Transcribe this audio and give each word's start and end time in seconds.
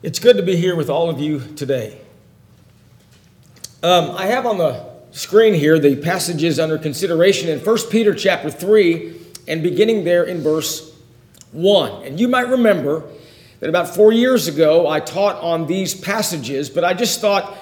It's 0.00 0.20
good 0.20 0.36
to 0.36 0.44
be 0.44 0.54
here 0.54 0.76
with 0.76 0.90
all 0.90 1.10
of 1.10 1.18
you 1.18 1.40
today. 1.56 2.00
Um, 3.82 4.12
I 4.12 4.26
have 4.26 4.46
on 4.46 4.56
the 4.56 4.88
screen 5.10 5.54
here 5.54 5.80
the 5.80 5.96
passages 5.96 6.60
under 6.60 6.78
consideration 6.78 7.48
in 7.48 7.58
1 7.58 7.78
Peter 7.90 8.14
chapter 8.14 8.48
3 8.48 9.20
and 9.48 9.60
beginning 9.60 10.04
there 10.04 10.22
in 10.22 10.40
verse 10.40 10.96
1. 11.50 12.04
And 12.04 12.20
you 12.20 12.28
might 12.28 12.48
remember 12.48 13.10
that 13.58 13.68
about 13.68 13.92
four 13.92 14.12
years 14.12 14.46
ago 14.46 14.86
I 14.86 15.00
taught 15.00 15.34
on 15.42 15.66
these 15.66 15.96
passages, 15.96 16.70
but 16.70 16.84
I 16.84 16.94
just 16.94 17.20
thought 17.20 17.58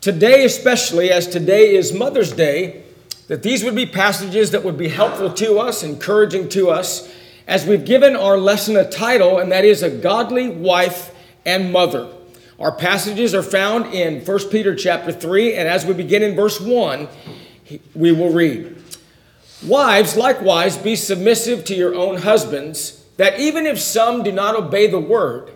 today, 0.00 0.44
especially 0.44 1.12
as 1.12 1.28
today 1.28 1.76
is 1.76 1.92
Mother's 1.92 2.32
Day, 2.32 2.82
that 3.28 3.44
these 3.44 3.62
would 3.62 3.76
be 3.76 3.86
passages 3.86 4.50
that 4.50 4.64
would 4.64 4.76
be 4.76 4.88
helpful 4.88 5.32
to 5.34 5.60
us, 5.60 5.84
encouraging 5.84 6.48
to 6.48 6.68
us, 6.68 7.08
as 7.46 7.64
we've 7.64 7.84
given 7.84 8.16
our 8.16 8.36
lesson 8.36 8.76
a 8.76 8.90
title, 8.90 9.38
and 9.38 9.52
that 9.52 9.64
is 9.64 9.84
A 9.84 9.90
Godly 9.90 10.48
Wife 10.48 11.12
and 11.46 11.72
Mother. 11.72 12.12
Our 12.58 12.72
passages 12.72 13.34
are 13.34 13.42
found 13.42 13.94
in 13.94 14.24
1 14.24 14.38
Peter 14.50 14.74
chapter 14.74 15.12
3, 15.12 15.54
and 15.54 15.68
as 15.68 15.86
we 15.86 15.94
begin 15.94 16.22
in 16.22 16.34
verse 16.34 16.60
1, 16.60 17.08
we 17.94 18.12
will 18.12 18.32
read 18.32 18.82
Wives, 19.66 20.16
likewise, 20.16 20.76
be 20.76 20.96
submissive 20.96 21.64
to 21.64 21.74
your 21.74 21.94
own 21.94 22.18
husbands, 22.18 23.04
that 23.16 23.40
even 23.40 23.64
if 23.64 23.80
some 23.80 24.22
do 24.22 24.30
not 24.30 24.54
obey 24.54 24.86
the 24.86 25.00
word, 25.00 25.50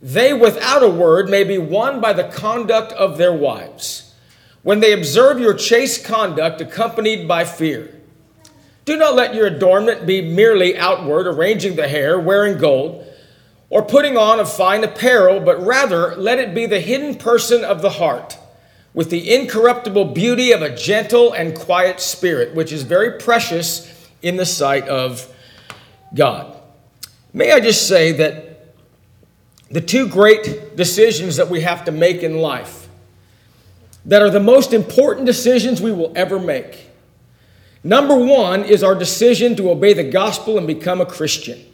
they 0.00 0.32
without 0.32 0.82
a 0.82 0.88
word 0.88 1.28
may 1.28 1.44
be 1.44 1.58
won 1.58 2.00
by 2.00 2.12
the 2.12 2.24
conduct 2.24 2.92
of 2.92 3.18
their 3.18 3.32
wives, 3.32 4.14
when 4.62 4.80
they 4.80 4.92
observe 4.92 5.38
your 5.38 5.54
chaste 5.54 6.04
conduct 6.04 6.60
accompanied 6.60 7.28
by 7.28 7.44
fear. 7.44 7.92
Do 8.84 8.96
not 8.96 9.14
let 9.14 9.34
your 9.34 9.46
adornment 9.46 10.06
be 10.06 10.22
merely 10.22 10.76
outward, 10.78 11.26
arranging 11.26 11.76
the 11.76 11.88
hair, 11.88 12.18
wearing 12.18 12.56
gold, 12.58 13.04
or 13.68 13.82
putting 13.82 14.16
on 14.16 14.38
of 14.38 14.52
fine 14.52 14.84
apparel, 14.84 15.40
but 15.40 15.64
rather 15.64 16.14
let 16.16 16.38
it 16.38 16.54
be 16.54 16.66
the 16.66 16.80
hidden 16.80 17.14
person 17.14 17.64
of 17.64 17.82
the 17.82 17.90
heart, 17.90 18.38
with 18.94 19.10
the 19.10 19.34
incorruptible 19.34 20.06
beauty 20.06 20.52
of 20.52 20.62
a 20.62 20.74
gentle 20.74 21.32
and 21.32 21.54
quiet 21.56 22.00
spirit, 22.00 22.54
which 22.54 22.72
is 22.72 22.82
very 22.82 23.18
precious 23.18 23.92
in 24.22 24.36
the 24.36 24.46
sight 24.46 24.88
of 24.88 25.32
God. 26.14 26.56
May 27.32 27.52
I 27.52 27.60
just 27.60 27.86
say 27.88 28.12
that 28.12 28.74
the 29.70 29.80
two 29.80 30.08
great 30.08 30.76
decisions 30.76 31.36
that 31.36 31.48
we 31.48 31.62
have 31.62 31.84
to 31.86 31.92
make 31.92 32.22
in 32.22 32.38
life, 32.38 32.88
that 34.04 34.22
are 34.22 34.30
the 34.30 34.40
most 34.40 34.72
important 34.72 35.26
decisions 35.26 35.82
we 35.82 35.92
will 35.92 36.12
ever 36.14 36.38
make, 36.38 36.86
Number 37.86 38.16
one 38.16 38.64
is 38.64 38.82
our 38.82 38.96
decision 38.96 39.54
to 39.54 39.70
obey 39.70 39.92
the 39.92 40.02
gospel 40.02 40.58
and 40.58 40.66
become 40.66 41.00
a 41.00 41.06
Christian. 41.06 41.64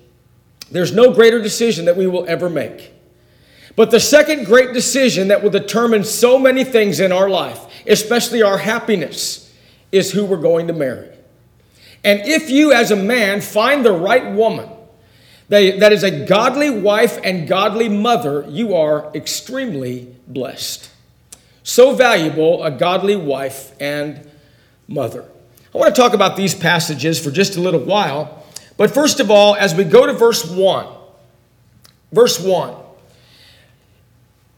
There's 0.73 0.92
no 0.92 1.12
greater 1.12 1.41
decision 1.41 1.84
that 1.84 1.97
we 1.97 2.06
will 2.06 2.27
ever 2.27 2.48
make. 2.51 2.92
But 3.77 3.91
the 3.91 4.01
second 4.01 4.45
great 4.45 4.73
decision 4.73 5.28
that 5.28 5.42
will 5.42 5.51
determine 5.51 6.05
so 6.05 6.39
many 6.39 6.65
things 6.65 7.01
in 7.01 7.12
our 7.12 7.28
life, 7.28 7.61
especially 7.87 8.42
our 8.42 8.59
happiness, 8.59 9.53
is 9.91 10.11
who 10.12 10.25
we're 10.25 10.37
going 10.37 10.67
to 10.67 10.73
marry. 10.73 11.09
And 12.05 12.20
if 12.20 12.50
you, 12.50 12.73
as 12.73 12.91
a 12.91 12.97
man, 12.97 13.41
find 13.41 13.84
the 13.84 13.93
right 13.93 14.33
woman 14.33 14.69
that 15.48 15.93
is 15.93 16.03
a 16.03 16.25
godly 16.25 16.70
wife 16.70 17.19
and 17.23 17.47
godly 17.47 17.89
mother, 17.89 18.47
you 18.48 18.75
are 18.75 19.11
extremely 19.15 20.15
blessed. 20.27 20.91
So 21.62 21.95
valuable, 21.95 22.65
a 22.65 22.70
godly 22.70 23.17
wife 23.17 23.73
and 23.78 24.31
mother. 24.89 25.25
I 25.75 25.78
want 25.78 25.95
to 25.95 26.00
talk 26.00 26.15
about 26.15 26.37
these 26.37 26.55
passages 26.55 27.23
for 27.23 27.31
just 27.31 27.56
a 27.56 27.61
little 27.61 27.81
while. 27.81 28.42
But 28.77 28.92
first 28.92 29.20
of 29.20 29.31
all, 29.31 29.55
as 29.55 29.75
we 29.75 29.84
go 29.84 30.06
to 30.06 30.12
verse 30.12 30.48
1, 30.48 30.87
verse 32.12 32.41
1. 32.41 32.75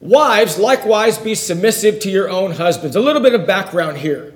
Wives, 0.00 0.58
likewise, 0.58 1.16
be 1.16 1.34
submissive 1.34 1.98
to 2.00 2.10
your 2.10 2.28
own 2.28 2.50
husbands. 2.52 2.94
A 2.94 3.00
little 3.00 3.22
bit 3.22 3.34
of 3.34 3.46
background 3.46 3.96
here. 3.96 4.34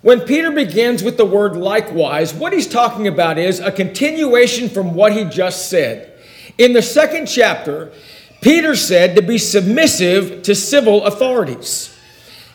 When 0.00 0.20
Peter 0.20 0.50
begins 0.50 1.02
with 1.02 1.16
the 1.16 1.24
word 1.24 1.56
likewise, 1.56 2.34
what 2.34 2.52
he's 2.52 2.66
talking 2.66 3.08
about 3.08 3.38
is 3.38 3.60
a 3.60 3.72
continuation 3.72 4.68
from 4.68 4.94
what 4.94 5.12
he 5.12 5.24
just 5.24 5.70
said. 5.70 6.12
In 6.58 6.72
the 6.72 6.82
second 6.82 7.26
chapter, 7.26 7.92
Peter 8.40 8.76
said 8.76 9.16
to 9.16 9.22
be 9.22 9.38
submissive 9.38 10.42
to 10.42 10.54
civil 10.54 11.04
authorities. 11.06 11.98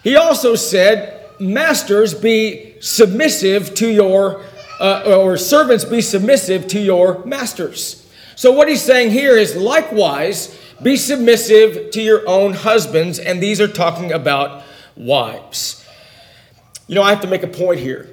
He 0.03 0.15
also 0.15 0.55
said 0.55 1.31
masters 1.39 2.13
be 2.13 2.75
submissive 2.79 3.73
to 3.75 3.87
your, 3.87 4.45
uh, 4.79 5.03
or 5.05 5.37
servants 5.37 5.85
be 5.85 6.01
submissive 6.01 6.67
to 6.67 6.79
your 6.79 7.23
masters. 7.25 8.07
So, 8.35 8.51
what 8.51 8.69
he's 8.69 8.81
saying 8.81 9.11
here 9.11 9.37
is 9.37 9.55
likewise, 9.55 10.57
be 10.81 10.95
submissive 10.95 11.91
to 11.91 12.01
your 12.01 12.27
own 12.27 12.53
husbands, 12.53 13.19
and 13.19 13.43
these 13.43 13.59
are 13.59 13.67
talking 13.67 14.13
about 14.13 14.63
wives. 14.95 15.85
You 16.87 16.95
know, 16.95 17.03
I 17.03 17.09
have 17.09 17.21
to 17.21 17.27
make 17.27 17.43
a 17.43 17.47
point 17.47 17.79
here. 17.79 18.09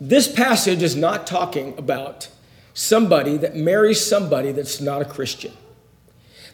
This 0.00 0.30
passage 0.30 0.82
is 0.82 0.96
not 0.96 1.26
talking 1.26 1.76
about 1.76 2.28
somebody 2.74 3.36
that 3.36 3.54
marries 3.54 4.04
somebody 4.04 4.52
that's 4.52 4.80
not 4.80 5.02
a 5.02 5.04
Christian. 5.04 5.52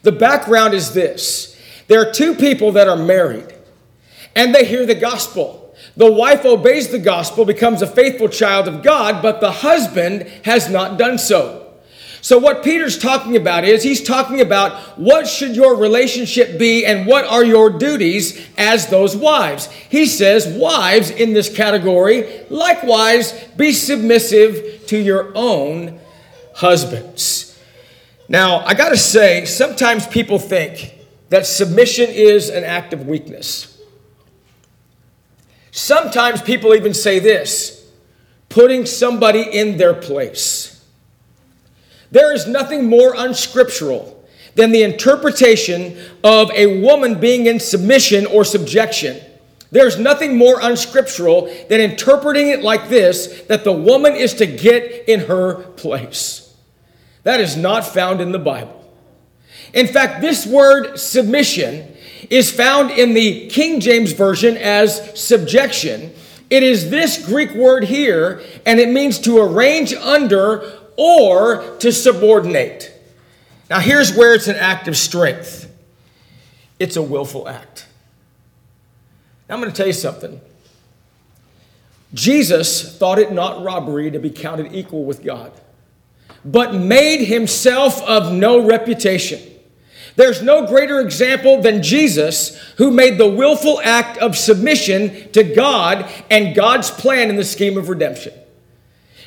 The 0.02 0.12
background 0.12 0.74
is 0.74 0.92
this 0.92 1.58
there 1.86 2.00
are 2.00 2.12
two 2.12 2.34
people 2.34 2.72
that 2.72 2.88
are 2.88 2.96
married 2.96 3.54
and 4.36 4.54
they 4.54 4.64
hear 4.64 4.86
the 4.86 4.94
gospel. 4.94 5.67
The 5.98 6.10
wife 6.10 6.44
obeys 6.44 6.88
the 6.88 7.00
gospel, 7.00 7.44
becomes 7.44 7.82
a 7.82 7.86
faithful 7.86 8.28
child 8.28 8.68
of 8.68 8.84
God, 8.84 9.20
but 9.20 9.40
the 9.40 9.50
husband 9.50 10.22
has 10.44 10.70
not 10.70 10.96
done 10.96 11.18
so. 11.18 11.72
So, 12.20 12.38
what 12.38 12.62
Peter's 12.62 12.96
talking 12.96 13.36
about 13.36 13.64
is 13.64 13.82
he's 13.82 14.02
talking 14.02 14.40
about 14.40 14.96
what 14.96 15.26
should 15.26 15.56
your 15.56 15.74
relationship 15.74 16.56
be 16.56 16.86
and 16.86 17.04
what 17.04 17.24
are 17.24 17.44
your 17.44 17.68
duties 17.70 18.46
as 18.56 18.86
those 18.86 19.16
wives. 19.16 19.66
He 19.66 20.06
says, 20.06 20.46
Wives 20.46 21.10
in 21.10 21.32
this 21.32 21.52
category, 21.52 22.44
likewise 22.48 23.32
be 23.56 23.72
submissive 23.72 24.86
to 24.86 24.98
your 24.98 25.32
own 25.34 25.98
husbands. 26.54 27.58
Now, 28.28 28.60
I 28.60 28.74
got 28.74 28.90
to 28.90 28.96
say, 28.96 29.46
sometimes 29.46 30.06
people 30.06 30.38
think 30.38 30.94
that 31.30 31.44
submission 31.44 32.08
is 32.08 32.50
an 32.50 32.62
act 32.62 32.92
of 32.92 33.08
weakness. 33.08 33.67
Sometimes 35.78 36.42
people 36.42 36.74
even 36.74 36.92
say 36.92 37.20
this 37.20 37.88
putting 38.48 38.84
somebody 38.84 39.42
in 39.42 39.76
their 39.76 39.94
place. 39.94 40.84
There 42.10 42.34
is 42.34 42.48
nothing 42.48 42.86
more 42.86 43.14
unscriptural 43.16 44.26
than 44.56 44.72
the 44.72 44.82
interpretation 44.82 45.96
of 46.24 46.50
a 46.50 46.80
woman 46.80 47.20
being 47.20 47.46
in 47.46 47.60
submission 47.60 48.26
or 48.26 48.44
subjection. 48.44 49.20
There's 49.70 50.00
nothing 50.00 50.36
more 50.36 50.58
unscriptural 50.60 51.42
than 51.68 51.80
interpreting 51.80 52.48
it 52.48 52.62
like 52.62 52.88
this 52.88 53.42
that 53.42 53.62
the 53.62 53.72
woman 53.72 54.16
is 54.16 54.34
to 54.34 54.46
get 54.46 55.08
in 55.08 55.20
her 55.20 55.62
place. 55.76 56.56
That 57.22 57.40
is 57.40 57.56
not 57.56 57.86
found 57.86 58.20
in 58.20 58.32
the 58.32 58.38
Bible. 58.40 58.74
In 59.72 59.86
fact, 59.86 60.22
this 60.22 60.44
word 60.44 60.96
submission 60.96 61.94
is 62.30 62.50
found 62.50 62.90
in 62.90 63.14
the 63.14 63.48
King 63.48 63.80
James 63.80 64.12
Version 64.12 64.56
as 64.56 65.18
subjection. 65.18 66.12
It 66.50 66.62
is 66.62 66.90
this 66.90 67.24
Greek 67.24 67.52
word 67.54 67.84
here, 67.84 68.42
and 68.64 68.80
it 68.80 68.88
means 68.88 69.18
to 69.20 69.38
arrange 69.38 69.92
under 69.94 70.78
or 70.96 71.76
to 71.78 71.92
subordinate. 71.92 72.94
Now, 73.70 73.80
here's 73.80 74.14
where 74.14 74.34
it's 74.34 74.48
an 74.48 74.56
act 74.56 74.88
of 74.88 74.96
strength 74.96 75.66
it's 76.78 76.96
a 76.96 77.02
willful 77.02 77.48
act. 77.48 77.86
Now, 79.48 79.56
I'm 79.56 79.60
going 79.60 79.72
to 79.72 79.76
tell 79.76 79.86
you 79.86 79.92
something. 79.92 80.40
Jesus 82.14 82.96
thought 82.96 83.18
it 83.18 83.32
not 83.32 83.62
robbery 83.62 84.10
to 84.10 84.18
be 84.18 84.30
counted 84.30 84.72
equal 84.74 85.04
with 85.04 85.24
God, 85.24 85.52
but 86.44 86.74
made 86.74 87.24
himself 87.24 88.00
of 88.02 88.32
no 88.32 88.64
reputation 88.64 89.40
there's 90.18 90.42
no 90.42 90.66
greater 90.66 90.98
example 90.98 91.62
than 91.62 91.80
Jesus, 91.80 92.56
who 92.76 92.90
made 92.90 93.18
the 93.18 93.28
willful 93.28 93.80
act 93.84 94.18
of 94.18 94.36
submission 94.36 95.30
to 95.30 95.44
God 95.44 96.10
and 96.28 96.56
God's 96.56 96.90
plan 96.90 97.30
in 97.30 97.36
the 97.36 97.44
scheme 97.44 97.78
of 97.78 97.88
redemption. 97.88 98.32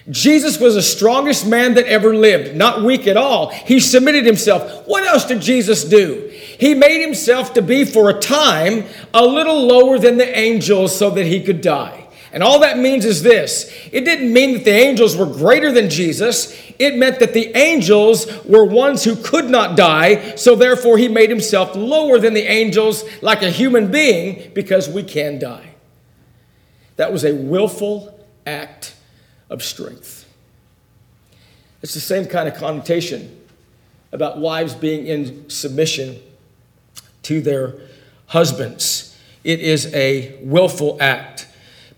Jesus 0.09 0.59
was 0.59 0.75
the 0.75 0.81
strongest 0.81 1.47
man 1.47 1.75
that 1.75 1.85
ever 1.85 2.13
lived, 2.13 2.57
not 2.57 2.83
weak 2.83 3.07
at 3.07 3.15
all. 3.15 3.51
He 3.51 3.79
submitted 3.79 4.25
himself. 4.25 4.85
What 4.85 5.05
else 5.05 5.23
did 5.23 5.41
Jesus 5.41 5.85
do? 5.85 6.29
He 6.59 6.73
made 6.73 6.99
himself 6.99 7.53
to 7.53 7.61
be 7.61 7.85
for 7.85 8.09
a 8.09 8.19
time 8.19 8.83
a 9.13 9.25
little 9.25 9.65
lower 9.65 9.97
than 9.97 10.17
the 10.17 10.37
angels 10.37 10.93
so 10.93 11.09
that 11.11 11.25
he 11.25 11.41
could 11.41 11.61
die. 11.61 12.00
And 12.33 12.41
all 12.41 12.59
that 12.59 12.77
means 12.77 13.03
is 13.05 13.23
this 13.23 13.71
it 13.91 14.05
didn't 14.05 14.31
mean 14.31 14.53
that 14.53 14.65
the 14.65 14.71
angels 14.71 15.15
were 15.15 15.25
greater 15.25 15.71
than 15.71 15.89
Jesus, 15.89 16.57
it 16.79 16.95
meant 16.95 17.19
that 17.19 17.33
the 17.33 17.55
angels 17.57 18.27
were 18.45 18.65
ones 18.65 19.03
who 19.03 19.15
could 19.15 19.49
not 19.49 19.75
die, 19.75 20.35
so 20.35 20.55
therefore 20.55 20.97
he 20.97 21.07
made 21.07 21.29
himself 21.29 21.75
lower 21.75 22.19
than 22.19 22.33
the 22.33 22.49
angels 22.49 23.03
like 23.21 23.41
a 23.41 23.49
human 23.49 23.91
being 23.91 24.51
because 24.53 24.87
we 24.87 25.03
can 25.03 25.39
die. 25.39 25.71
That 26.95 27.11
was 27.11 27.25
a 27.25 27.33
willful 27.33 28.17
act 28.45 28.95
of 29.49 29.63
strength. 29.63 30.27
It's 31.81 31.93
the 31.93 31.99
same 31.99 32.25
kind 32.25 32.47
of 32.47 32.55
connotation 32.55 33.37
about 34.11 34.37
wives 34.37 34.75
being 34.75 35.07
in 35.07 35.49
submission 35.49 36.19
to 37.23 37.41
their 37.41 37.75
husbands. 38.27 39.17
It 39.43 39.59
is 39.59 39.93
a 39.93 40.37
willful 40.41 40.97
act. 40.99 41.47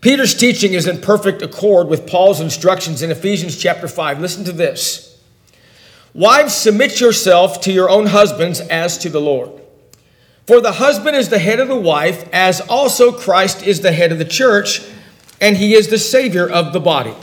Peter's 0.04 0.34
teaching 0.34 0.74
is 0.74 0.86
in 0.86 1.00
perfect 1.00 1.40
accord 1.40 1.88
with 1.88 2.06
Paul's 2.06 2.38
instructions 2.38 3.00
in 3.00 3.10
Ephesians 3.10 3.56
chapter 3.56 3.88
5. 3.88 4.20
Listen 4.20 4.44
to 4.44 4.52
this. 4.52 5.18
Wives, 6.12 6.52
submit 6.52 7.00
yourself 7.00 7.62
to 7.62 7.72
your 7.72 7.88
own 7.88 8.04
husbands 8.04 8.60
as 8.60 8.98
to 8.98 9.08
the 9.08 9.22
Lord. 9.22 9.50
For 10.46 10.60
the 10.60 10.72
husband 10.72 11.16
is 11.16 11.30
the 11.30 11.38
head 11.38 11.58
of 11.58 11.68
the 11.68 11.74
wife, 11.74 12.28
as 12.34 12.60
also 12.60 13.12
Christ 13.12 13.66
is 13.66 13.80
the 13.80 13.92
head 13.92 14.12
of 14.12 14.18
the 14.18 14.26
church, 14.26 14.82
and 15.40 15.56
he 15.56 15.72
is 15.72 15.88
the 15.88 15.96
Savior 15.96 16.46
of 16.46 16.74
the 16.74 16.80
body. 16.80 17.14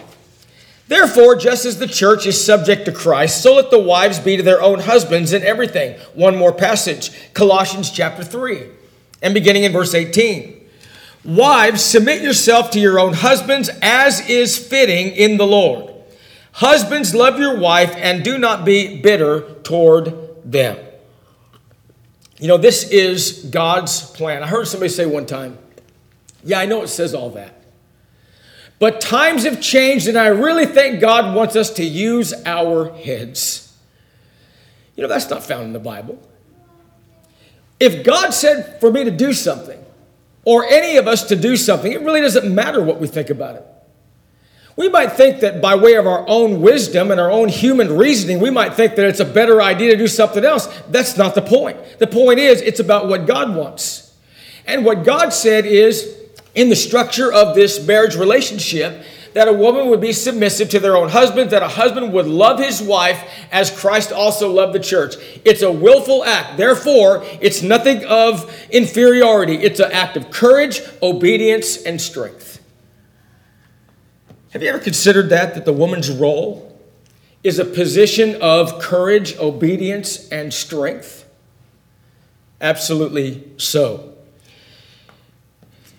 Therefore, 0.88 1.36
just 1.36 1.68
as 1.68 1.78
the 1.78 1.86
church 1.86 2.26
is 2.26 2.44
subject 2.44 2.86
to 2.86 2.92
Christ, 2.92 3.44
so 3.44 3.58
let 3.58 3.70
the 3.70 3.78
wives 3.78 4.18
be 4.18 4.38
to 4.38 4.44
their 4.44 4.60
own 4.60 4.80
husbands 4.80 5.34
in 5.34 5.44
everything. 5.44 6.00
One 6.16 6.36
more 6.36 6.52
passage, 6.52 7.12
Colossians 7.36 7.92
chapter 7.92 8.24
3, 8.24 8.64
and 9.22 9.36
beginning 9.36 9.66
in 9.66 9.72
verse 9.72 9.94
18. 9.94 10.61
Wives, 11.24 11.84
submit 11.84 12.22
yourself 12.22 12.72
to 12.72 12.80
your 12.80 13.00
own 13.00 13.14
husbands 13.14 13.70
as 13.82 14.28
is 14.30 14.58
fitting 14.58 15.10
in 15.10 15.38
the 15.38 15.46
Lord. 15.46 15.94
Husbands, 16.54 17.14
love 17.14 17.40
your 17.40 17.58
wife 17.58 17.94
and 17.96 18.24
do 18.24 18.38
not 18.38 18.66
be 18.66 19.00
bitter 19.02 19.42
toward 19.64 20.14
them. 20.44 20.78
You 22.40 22.48
know, 22.48 22.58
this 22.58 22.90
is 22.90 23.46
God's 23.52 24.10
plan. 24.12 24.42
I 24.42 24.48
heard 24.48 24.68
somebody 24.68 24.90
say 24.90 25.06
one 25.06 25.28
time, 25.28 25.58
Yeah, 26.44 26.60
I 26.60 26.66
know 26.66 26.82
it 26.82 26.88
says 26.88 27.14
all 27.14 27.30
that. 27.32 27.56
But 28.80 29.00
times 29.00 29.44
have 29.44 29.62
changed, 29.62 30.08
and 30.08 30.18
I 30.18 30.28
really 30.28 30.66
think 30.66 31.00
God 31.00 31.36
wants 31.36 31.56
us 31.56 31.70
to 31.76 31.84
use 31.84 32.34
our 32.48 32.92
heads. 32.96 33.78
You 34.96 35.04
know, 35.04 35.08
that's 35.08 35.30
not 35.30 35.44
found 35.44 35.66
in 35.66 35.74
the 35.74 35.80
Bible. 35.80 36.20
If 37.80 38.04
God 38.04 38.32
said 38.32 38.80
for 38.80 38.92
me 38.92 39.04
to 39.04 39.12
do 39.12 39.34
something, 39.34 39.81
or 40.46 40.66
any 40.66 40.98
of 40.98 41.08
us 41.08 41.24
to 41.26 41.36
do 41.36 41.56
something, 41.56 41.92
it 41.92 42.02
really 42.02 42.22
doesn't 42.22 42.54
matter 42.54 42.82
what 42.82 43.00
we 43.00 43.08
think 43.08 43.30
about 43.30 43.56
it. 43.56 43.66
We 44.76 44.90
might 44.90 45.12
think 45.12 45.42
that 45.42 45.62
by 45.62 45.76
way 45.76 45.96
of 45.96 46.08
our 46.08 46.28
own 46.28 46.62
wisdom 46.62 47.12
and 47.12 47.20
our 47.20 47.30
own 47.30 47.50
human 47.50 47.98
reasoning, 47.98 48.40
we 48.40 48.50
might 48.50 48.74
think 48.74 48.96
that 48.96 49.06
it's 49.06 49.20
a 49.20 49.26
better 49.26 49.62
idea 49.62 49.92
to 49.92 49.98
do 49.98 50.08
something 50.08 50.44
else. 50.44 50.68
That's 50.90 51.18
not 51.18 51.36
the 51.36 51.42
point. 51.42 51.78
The 52.00 52.08
point 52.08 52.40
is, 52.40 52.62
it's 52.62 52.80
about 52.80 53.08
what 53.08 53.28
God 53.28 53.56
wants. 53.56 54.16
And 54.66 54.86
what 54.86 55.04
God 55.04 55.30
said 55.34 55.66
is, 55.66 56.18
in 56.56 56.70
the 56.70 56.76
structure 56.76 57.32
of 57.32 57.56
this 57.56 57.86
marriage 57.86 58.16
relationship, 58.16 59.04
that 59.34 59.48
a 59.48 59.54
woman 59.54 59.88
would 59.88 60.02
be 60.02 60.12
submissive 60.14 60.70
to 60.70 60.80
their 60.80 60.98
own 60.98 61.10
husband, 61.10 61.52
that 61.52 61.64
a 61.64 61.68
husband 61.68 62.12
would 62.14 62.28
love 62.28 62.60
his 62.60 62.82
wife 62.82 63.24
as 63.52 63.72
Christ 63.72 64.12
also 64.12 64.52
loved 64.52 64.74
the 64.74 64.80
church. 64.80 65.16
It's 65.46 65.62
a 65.62 65.72
willful 65.72 66.24
act. 66.24 66.58
Therefore, 66.58 67.24
it's 67.40 67.62
nothing 67.62 68.06
of 68.06 68.54
inferiority, 68.70 69.56
it's 69.56 69.80
an 69.80 69.92
act 69.92 70.18
of 70.18 70.32
courage, 70.32 70.82
obedience, 71.02 71.82
and 71.84 72.00
strength. 72.02 72.62
Have 74.52 74.62
you 74.62 74.70
ever 74.70 74.80
considered 74.80 75.30
that? 75.30 75.56
That 75.56 75.66
the 75.66 75.74
woman's 75.74 76.12
role 76.12 76.80
is 77.44 77.58
a 77.58 77.66
position 77.66 78.38
of 78.42 78.80
courage, 78.80 79.38
obedience, 79.38 80.28
and 80.30 80.54
strength? 80.54 81.26
Absolutely 82.60 83.50
so 83.58 84.11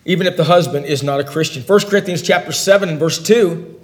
even 0.04 0.26
if 0.26 0.36
the 0.36 0.44
husband 0.44 0.86
is 0.86 1.02
not 1.02 1.20
a 1.20 1.24
Christian. 1.24 1.62
1 1.62 1.80
Corinthians 1.80 2.22
chapter 2.22 2.52
7 2.52 2.88
and 2.88 2.98
verse 2.98 3.22
2, 3.22 3.80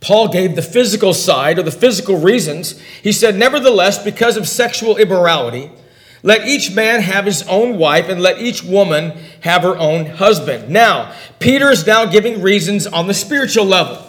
Paul 0.00 0.28
gave 0.28 0.56
the 0.56 0.62
physical 0.62 1.14
side 1.14 1.58
or 1.58 1.62
the 1.62 1.70
physical 1.70 2.16
reasons. 2.18 2.80
He 3.02 3.12
said, 3.12 3.36
Nevertheless, 3.36 4.02
because 4.02 4.36
of 4.36 4.48
sexual 4.48 4.96
immorality, 4.96 5.70
let 6.24 6.46
each 6.46 6.74
man 6.74 7.00
have 7.00 7.24
his 7.24 7.42
own 7.48 7.78
wife, 7.78 8.08
and 8.08 8.20
let 8.20 8.40
each 8.40 8.62
woman 8.62 9.12
have 9.40 9.62
her 9.62 9.76
own 9.76 10.06
husband. 10.06 10.68
Now, 10.68 11.14
Peter 11.40 11.70
is 11.70 11.86
now 11.86 12.04
giving 12.04 12.42
reasons 12.42 12.86
on 12.86 13.08
the 13.08 13.14
spiritual 13.14 13.64
level. 13.64 14.06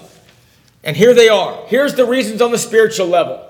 And 0.83 0.95
here 0.95 1.13
they 1.13 1.29
are. 1.29 1.65
Here's 1.67 1.95
the 1.95 2.05
reasons 2.05 2.41
on 2.41 2.51
the 2.51 2.57
spiritual 2.57 3.07
level. 3.07 3.43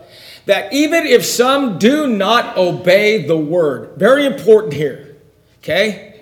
That 0.45 0.71
even 0.71 1.06
if 1.06 1.25
some 1.25 1.77
do 1.77 2.07
not 2.07 2.57
obey 2.57 3.25
the 3.25 3.38
word, 3.38 3.97
very 3.97 4.25
important 4.25 4.74
here, 4.74 5.15
okay? 5.59 6.12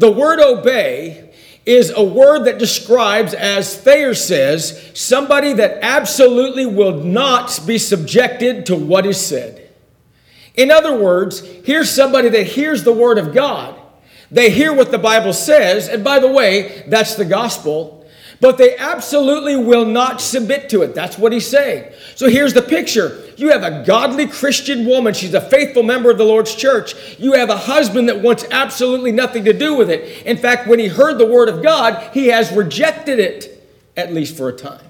The 0.00 0.10
word 0.10 0.40
obey 0.40 1.30
is 1.66 1.92
a 1.94 2.02
word 2.02 2.44
that 2.46 2.58
describes, 2.58 3.34
as 3.34 3.76
Thayer 3.76 4.14
says, 4.14 4.92
somebody 4.94 5.52
that 5.52 5.80
absolutely 5.82 6.64
will 6.64 7.04
not 7.04 7.60
be 7.66 7.76
subjected 7.76 8.64
to 8.64 8.76
what 8.76 9.04
is 9.04 9.20
said. 9.20 9.70
In 10.54 10.70
other 10.70 10.96
words, 10.96 11.40
here's 11.40 11.90
somebody 11.90 12.30
that 12.30 12.46
hears 12.46 12.82
the 12.82 12.94
word 12.94 13.18
of 13.18 13.34
God. 13.34 13.78
They 14.30 14.48
hear 14.48 14.72
what 14.72 14.90
the 14.90 14.98
Bible 14.98 15.34
says, 15.34 15.86
and 15.86 16.02
by 16.02 16.18
the 16.18 16.32
way, 16.32 16.82
that's 16.88 17.16
the 17.16 17.26
gospel 17.26 17.99
but 18.40 18.56
they 18.56 18.76
absolutely 18.76 19.54
will 19.56 19.84
not 19.84 20.20
submit 20.20 20.70
to 20.70 20.82
it. 20.82 20.94
That's 20.94 21.18
what 21.18 21.32
he's 21.32 21.46
saying. 21.46 21.92
So 22.14 22.28
here's 22.28 22.54
the 22.54 22.62
picture 22.62 23.22
you 23.36 23.50
have 23.50 23.62
a 23.62 23.84
godly 23.84 24.26
Christian 24.26 24.86
woman, 24.86 25.14
she's 25.14 25.34
a 25.34 25.40
faithful 25.40 25.82
member 25.82 26.10
of 26.10 26.18
the 26.18 26.24
Lord's 26.24 26.54
church. 26.54 26.94
You 27.18 27.34
have 27.34 27.50
a 27.50 27.56
husband 27.56 28.08
that 28.08 28.20
wants 28.20 28.44
absolutely 28.50 29.12
nothing 29.12 29.44
to 29.44 29.52
do 29.52 29.74
with 29.74 29.90
it. 29.90 30.26
In 30.26 30.36
fact, 30.36 30.66
when 30.66 30.78
he 30.78 30.88
heard 30.88 31.18
the 31.18 31.26
word 31.26 31.48
of 31.48 31.62
God, 31.62 32.12
he 32.14 32.28
has 32.28 32.50
rejected 32.52 33.18
it, 33.18 33.66
at 33.96 34.12
least 34.12 34.36
for 34.36 34.48
a 34.48 34.52
time. 34.52 34.84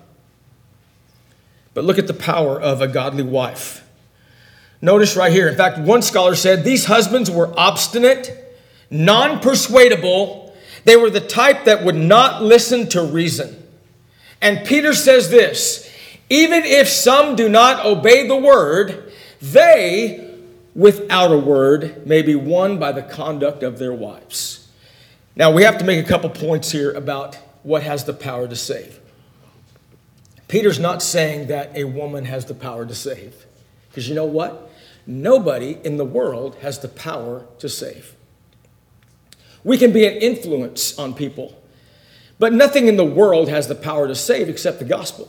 But 1.75 1.85
look 1.85 1.99
at 1.99 2.07
the 2.07 2.15
power 2.15 2.61
of 2.61 2.81
a 2.81 2.89
godly 2.89 3.23
wife. 3.23 3.87
Notice 4.83 5.17
right 5.17 5.33
here, 5.33 5.49
in 5.49 5.57
fact, 5.57 5.79
one 5.79 6.03
scholar 6.03 6.35
said 6.35 6.65
these 6.65 6.87
husbands 6.87 7.31
were 7.31 7.53
obstinate, 7.57 8.59
non 8.91 9.41
persuadable, 9.41 10.50
they 10.85 10.97
were 10.97 11.11
the 11.11 11.21
type 11.21 11.65
that 11.65 11.85
would 11.85 11.97
not 11.97 12.43
listen 12.43 12.89
to 12.91 13.03
reason. 13.03 13.57
And 14.41 14.67
Peter 14.67 14.95
says 14.95 15.31
this 15.31 15.91
even 16.29 16.65
if 16.65 16.89
some 16.89 17.35
do 17.35 17.49
not 17.49 17.85
obey 17.85 18.27
the 18.27 18.37
word, 18.37 19.13
they, 19.43 20.35
without 20.75 21.33
a 21.33 21.39
word, 21.39 22.07
may 22.07 22.23
be 22.23 22.37
won 22.37 22.79
by 22.79 22.93
the 22.93 23.03
conduct 23.03 23.63
of 23.63 23.79
their 23.79 23.93
wives. 23.93 24.69
Now, 25.35 25.51
we 25.51 25.65
have 25.65 25.79
to 25.79 25.85
make 25.85 26.05
a 26.05 26.09
couple 26.09 26.31
points 26.31 26.71
here 26.71 26.93
about 26.93 27.37
what 27.63 27.83
has 27.83 28.05
the 28.05 28.13
power 28.13 28.47
to 28.47 28.57
save. 28.57 29.01
Peter's 30.49 30.79
not 30.79 31.03
saying 31.03 31.49
that 31.49 31.71
a 31.77 31.85
woman 31.85 32.25
has 32.25 32.47
the 32.47 32.55
power 32.55 32.85
to 32.85 32.95
save. 32.95 33.47
Because 33.89 34.09
you 34.09 34.15
know 34.15 34.25
what? 34.25 34.71
Nobody 35.07 35.79
in 35.83 35.97
the 35.97 36.05
world 36.05 36.57
has 36.57 36.79
the 36.79 36.89
power 36.89 37.47
to 37.59 37.69
save. 37.69 38.15
We 39.63 39.77
can 39.77 39.93
be 39.93 40.07
an 40.07 40.15
influence 40.15 40.99
on 40.99 41.15
people, 41.15 41.55
but 42.39 42.53
nothing 42.53 42.89
in 42.89 42.97
the 42.97 43.05
world 43.05 43.49
has 43.49 43.69
the 43.69 43.75
power 43.75 44.09
to 44.09 44.15
save 44.15 44.49
except 44.49 44.79
the 44.79 44.85
gospel. 44.85 45.29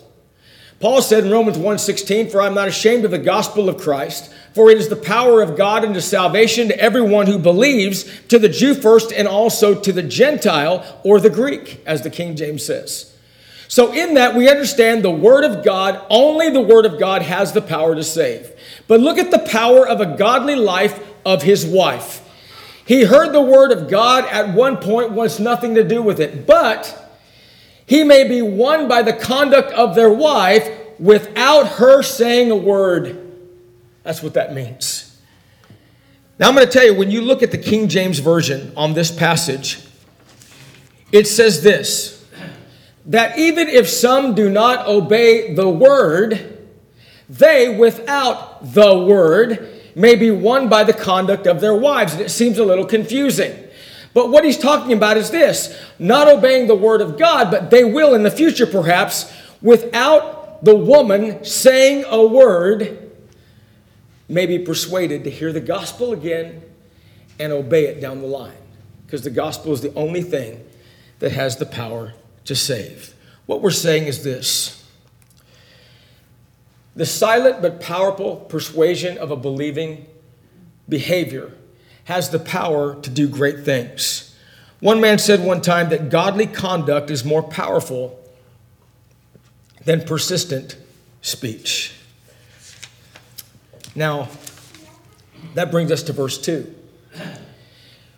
Paul 0.79 1.03
said 1.03 1.25
in 1.25 1.31
Romans 1.31 1.59
1:16, 1.59 2.27
"For 2.27 2.41
I'm 2.41 2.55
not 2.55 2.67
ashamed 2.67 3.05
of 3.05 3.11
the 3.11 3.19
gospel 3.19 3.69
of 3.69 3.77
Christ, 3.77 4.31
for 4.55 4.71
it 4.71 4.79
is 4.79 4.87
the 4.87 4.95
power 4.95 5.41
of 5.41 5.55
God 5.55 5.85
unto 5.85 5.99
salvation 5.99 6.69
to 6.69 6.79
everyone 6.79 7.27
who 7.27 7.37
believes, 7.37 8.03
to 8.29 8.39
the 8.39 8.49
Jew 8.49 8.73
first 8.73 9.13
and 9.13 9.27
also 9.27 9.75
to 9.75 9.91
the 9.91 10.01
Gentile 10.01 10.83
or 11.03 11.19
the 11.19 11.29
Greek," 11.29 11.81
as 11.85 12.01
the 12.01 12.09
King 12.09 12.35
James 12.35 12.65
says. 12.65 13.05
So 13.67 13.93
in 13.93 14.15
that 14.15 14.35
we 14.35 14.49
understand 14.49 15.03
the 15.03 15.11
word 15.11 15.43
of 15.43 15.63
God, 15.63 15.99
only 16.09 16.49
the 16.49 16.59
word 16.59 16.87
of 16.87 16.97
God 16.97 17.21
has 17.21 17.51
the 17.51 17.61
power 17.61 17.93
to 17.93 18.03
save. 18.03 18.51
But 18.87 19.01
look 19.01 19.19
at 19.19 19.29
the 19.29 19.39
power 19.39 19.87
of 19.87 20.01
a 20.01 20.05
godly 20.17 20.55
life 20.55 20.99
of 21.23 21.43
his 21.43 21.63
wife. 21.63 22.20
He 22.85 23.03
heard 23.03 23.31
the 23.31 23.41
word 23.41 23.71
of 23.71 23.89
God 23.89 24.25
at 24.25 24.53
one 24.53 24.77
point, 24.77 25.11
wants 25.11 25.39
nothing 25.39 25.75
to 25.75 25.83
do 25.83 26.01
with 26.01 26.19
it. 26.19 26.45
But 26.45 26.97
he 27.85 28.03
may 28.03 28.27
be 28.27 28.41
won 28.41 28.87
by 28.87 29.01
the 29.01 29.13
conduct 29.13 29.71
of 29.73 29.95
their 29.95 30.11
wife 30.11 30.69
without 30.99 31.67
her 31.73 32.01
saying 32.01 32.51
a 32.51 32.55
word. 32.55 33.31
That's 34.03 34.23
what 34.23 34.33
that 34.33 34.53
means. 34.53 35.19
Now, 36.39 36.47
I'm 36.47 36.55
going 36.55 36.65
to 36.65 36.71
tell 36.71 36.85
you, 36.85 36.95
when 36.95 37.11
you 37.11 37.21
look 37.21 37.43
at 37.43 37.51
the 37.51 37.57
King 37.57 37.87
James 37.87 38.19
Version 38.19 38.73
on 38.75 38.93
this 38.93 39.11
passage, 39.11 39.85
it 41.11 41.27
says 41.27 41.61
this 41.61 42.17
that 43.05 43.37
even 43.37 43.67
if 43.67 43.89
some 43.89 44.35
do 44.35 44.49
not 44.49 44.87
obey 44.87 45.53
the 45.55 45.67
word, 45.67 46.59
they, 47.27 47.75
without 47.75 48.73
the 48.73 48.97
word, 48.97 49.80
may 49.95 50.15
be 50.15 50.31
won 50.31 50.69
by 50.69 50.83
the 50.83 50.93
conduct 50.93 51.47
of 51.47 51.61
their 51.61 51.75
wives. 51.75 52.13
And 52.13 52.21
it 52.21 52.29
seems 52.29 52.57
a 52.57 52.63
little 52.63 52.85
confusing. 52.85 53.55
But 54.13 54.29
what 54.29 54.43
he's 54.43 54.57
talking 54.57 54.93
about 54.93 55.17
is 55.17 55.31
this 55.31 55.77
not 55.97 56.27
obeying 56.27 56.67
the 56.67 56.75
word 56.75 57.01
of 57.01 57.17
God, 57.17 57.49
but 57.51 57.71
they 57.71 57.83
will 57.83 58.13
in 58.13 58.23
the 58.23 58.31
future 58.31 58.65
perhaps, 58.65 59.31
without 59.61 60.63
the 60.63 60.75
woman 60.75 61.43
saying 61.43 62.05
a 62.07 62.25
word, 62.25 63.11
may 64.27 64.45
be 64.45 64.59
persuaded 64.59 65.23
to 65.25 65.29
hear 65.29 65.51
the 65.51 65.61
gospel 65.61 66.13
again 66.13 66.61
and 67.39 67.51
obey 67.51 67.85
it 67.85 67.99
down 67.99 68.21
the 68.21 68.27
line. 68.27 68.53
Because 69.05 69.23
the 69.23 69.29
gospel 69.29 69.73
is 69.73 69.81
the 69.81 69.93
only 69.93 70.21
thing 70.21 70.65
that 71.19 71.31
has 71.31 71.57
the 71.57 71.65
power 71.65 72.13
to 72.45 72.55
save. 72.55 73.13
What 73.45 73.61
we're 73.61 73.71
saying 73.71 74.05
is 74.05 74.23
this 74.23 74.80
the 76.95 77.05
silent 77.05 77.61
but 77.61 77.79
powerful 77.79 78.37
persuasion 78.37 79.17
of 79.17 79.31
a 79.31 79.35
believing 79.35 80.05
behavior 80.89 81.53
has 82.05 82.29
the 82.29 82.39
power 82.39 82.95
to 83.01 83.09
do 83.09 83.27
great 83.27 83.63
things. 83.63 84.35
One 84.79 84.99
man 84.99 85.19
said 85.19 85.43
one 85.43 85.61
time 85.61 85.89
that 85.89 86.09
godly 86.09 86.47
conduct 86.47 87.09
is 87.11 87.23
more 87.23 87.43
powerful 87.43 88.19
than 89.85 90.01
persistent 90.01 90.75
speech. 91.21 91.93
Now, 93.95 94.29
that 95.53 95.71
brings 95.71 95.91
us 95.91 96.03
to 96.03 96.13
verse 96.13 96.39
2. 96.39 96.75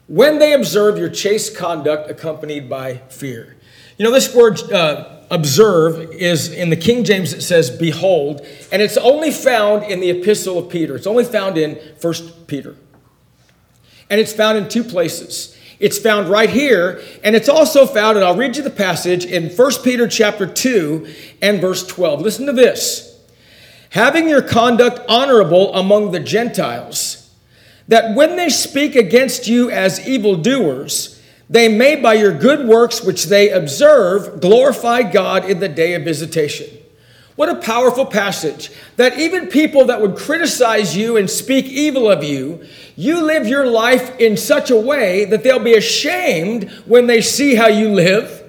When 0.07 0.39
they 0.39 0.53
observe 0.53 0.98
your 0.98 1.10
chaste 1.10 1.55
conduct 1.55 2.10
accompanied 2.10 2.69
by 2.69 2.98
fear. 3.10 3.55
You 3.98 4.05
know, 4.05 4.12
this 4.12 4.36
word 4.36 4.60
uh, 4.72 5.22
observe 5.29 6.12
is 6.12 6.51
in 6.51 6.69
the 6.69 6.75
King 6.75 7.03
James, 7.03 7.33
it 7.33 7.41
says 7.41 7.69
behold, 7.69 8.45
and 8.72 8.81
it's 8.81 8.98
only 8.98 9.31
found 9.31 9.83
in 9.83 10.00
the 10.00 10.10
epistle 10.10 10.57
of 10.57 10.69
Peter. 10.69 10.95
It's 10.95 11.07
only 11.07 11.24
found 11.24 11.57
in 11.57 11.79
First 12.00 12.48
Peter. 12.48 12.75
And 14.10 14.19
it's 14.19 14.33
found 14.33 14.57
in 14.57 14.67
two 14.67 14.83
places. 14.83 15.57
It's 15.79 15.98
found 15.98 16.29
right 16.29 16.50
here, 16.50 17.01
and 17.24 17.36
it's 17.36 17.50
also 17.50 17.86
found, 17.86 18.17
and 18.17 18.25
I'll 18.25 18.38
read 18.38 18.55
you 18.55 18.63
the 18.63 18.69
passage 18.69 19.25
in 19.25 19.50
1 19.50 19.72
Peter 19.83 20.07
chapter 20.07 20.45
2 20.45 21.07
and 21.41 21.60
verse 21.60 21.86
12. 21.86 22.22
Listen 22.22 22.45
to 22.45 22.53
this. 22.53 23.19
Having 23.89 24.29
your 24.29 24.41
conduct 24.41 25.01
honorable 25.10 25.74
among 25.75 26.12
the 26.12 26.19
Gentiles, 26.19 27.12
that 27.88 28.16
when 28.16 28.36
they 28.36 28.50
speak 28.50 28.96
against 28.96 29.48
you 29.48 29.70
as 29.70 30.08
evildoers, 30.08 31.22
they 31.50 31.68
may 31.68 31.96
by 31.96 32.13
your 32.13 32.38
good 32.38 32.68
works 32.68 33.04
which 33.04 33.25
they 33.25 33.50
observe 33.50 34.42
glorify 34.42 35.04
God 35.04 35.50
in 35.50 35.60
the 35.60 35.70
day 35.70 35.94
of 35.94 36.04
visitation. 36.04 36.68
What 37.36 37.50
a 37.50 37.56
powerful 37.56 38.06
passage 38.06 38.70
that 38.96 39.18
even 39.18 39.48
people 39.48 39.86
that 39.86 40.02
would 40.02 40.16
criticize 40.16 40.96
you 40.96 41.18
and 41.18 41.30
speak 41.30 41.66
evil 41.66 42.10
of 42.10 42.24
you, 42.24 42.63
you 42.96 43.24
live 43.24 43.48
your 43.48 43.66
life 43.66 44.20
in 44.20 44.38
such 44.38 44.70
a 44.70 44.78
way 44.78 45.25
that 45.25 45.44
they'll 45.44 45.58
be 45.58 45.74
ashamed 45.74 46.70
when 46.86 47.08
they 47.08 47.22
see 47.22 47.56
how 47.56 47.68
you 47.68 47.90
live. 47.90 48.42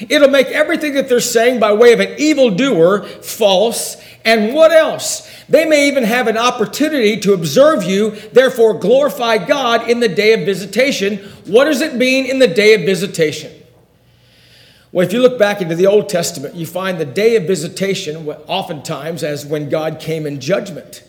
It'll 0.00 0.28
make 0.28 0.48
everything 0.48 0.94
that 0.94 1.08
they're 1.08 1.20
saying 1.20 1.58
by 1.58 1.72
way 1.72 1.92
of 1.92 2.00
an 2.00 2.18
evildoer 2.18 3.06
false. 3.06 3.96
And 4.24 4.54
what 4.54 4.72
else? 4.72 5.30
They 5.48 5.64
may 5.64 5.88
even 5.88 6.04
have 6.04 6.26
an 6.26 6.36
opportunity 6.36 7.18
to 7.20 7.32
observe 7.32 7.84
you, 7.84 8.10
therefore 8.32 8.74
glorify 8.74 9.38
God 9.38 9.88
in 9.88 10.00
the 10.00 10.08
day 10.08 10.32
of 10.32 10.40
visitation. 10.40 11.18
What 11.46 11.64
does 11.66 11.80
it 11.80 11.94
mean 11.94 12.26
in 12.26 12.38
the 12.40 12.48
day 12.48 12.74
of 12.74 12.82
visitation? 12.82 13.52
Well, 14.92 15.06
if 15.06 15.12
you 15.12 15.20
look 15.20 15.38
back 15.38 15.60
into 15.60 15.74
the 15.74 15.86
Old 15.86 16.08
Testament, 16.08 16.54
you 16.54 16.66
find 16.66 16.98
the 16.98 17.04
day 17.04 17.36
of 17.36 17.44
visitation 17.44 18.28
oftentimes 18.28 19.22
as 19.22 19.44
when 19.46 19.68
God 19.68 20.00
came 20.00 20.26
in 20.26 20.40
judgment. 20.40 21.04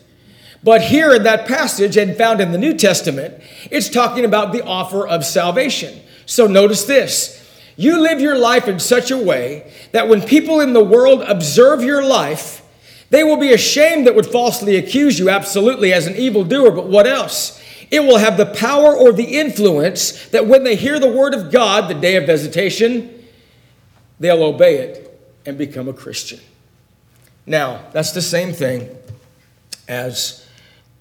But 0.62 0.82
here 0.82 1.14
in 1.14 1.22
that 1.22 1.46
passage 1.46 1.96
and 1.96 2.16
found 2.16 2.40
in 2.40 2.52
the 2.52 2.58
New 2.58 2.74
Testament, 2.74 3.42
it's 3.70 3.88
talking 3.88 4.24
about 4.24 4.52
the 4.52 4.64
offer 4.64 5.06
of 5.06 5.24
salvation. 5.24 6.00
So 6.26 6.46
notice 6.46 6.84
this. 6.84 7.37
You 7.78 8.00
live 8.02 8.20
your 8.20 8.36
life 8.36 8.66
in 8.66 8.80
such 8.80 9.12
a 9.12 9.16
way 9.16 9.72
that 9.92 10.08
when 10.08 10.20
people 10.20 10.58
in 10.58 10.72
the 10.72 10.82
world 10.82 11.22
observe 11.22 11.80
your 11.80 12.02
life, 12.02 12.60
they 13.10 13.22
will 13.22 13.36
be 13.36 13.52
ashamed 13.52 14.08
that 14.08 14.16
would 14.16 14.26
falsely 14.26 14.74
accuse 14.74 15.16
you 15.16 15.30
absolutely 15.30 15.92
as 15.92 16.08
an 16.08 16.16
evildoer, 16.16 16.72
but 16.72 16.88
what 16.88 17.06
else? 17.06 17.62
It 17.88 18.00
will 18.00 18.18
have 18.18 18.36
the 18.36 18.46
power 18.46 18.96
or 18.96 19.12
the 19.12 19.38
influence 19.38 20.26
that 20.30 20.48
when 20.48 20.64
they 20.64 20.74
hear 20.74 20.98
the 20.98 21.10
word 21.10 21.34
of 21.34 21.52
God, 21.52 21.88
the 21.88 21.94
day 21.94 22.16
of 22.16 22.26
visitation, 22.26 23.24
they'll 24.18 24.42
obey 24.42 24.78
it 24.78 25.20
and 25.46 25.56
become 25.56 25.86
a 25.88 25.92
Christian. 25.92 26.40
Now, 27.46 27.84
that's 27.92 28.10
the 28.10 28.20
same 28.20 28.52
thing 28.52 28.90
as 29.86 30.44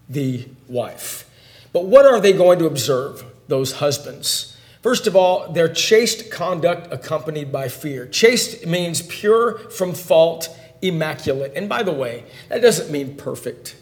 the 0.08 0.48
wife. 0.68 1.28
But 1.74 1.86
what 1.86 2.06
are 2.06 2.22
they 2.22 2.34
going 2.34 2.60
to 2.60 2.68
observe, 2.68 3.26
those 3.48 3.74
husbands? 3.74 4.57
First 4.88 5.06
of 5.06 5.18
all, 5.18 5.52
their 5.52 5.68
chaste 5.68 6.32
conduct 6.32 6.94
accompanied 6.94 7.52
by 7.52 7.68
fear. 7.68 8.08
Chaste 8.08 8.66
means 8.66 9.02
pure 9.02 9.58
from 9.70 9.94
fault, 9.94 10.48
immaculate. 10.82 11.52
And 11.58 11.68
by 11.68 11.84
the 11.84 11.92
way, 11.92 12.24
that 12.48 12.62
doesn't 12.62 12.90
mean 12.90 13.18
perfect. 13.18 13.76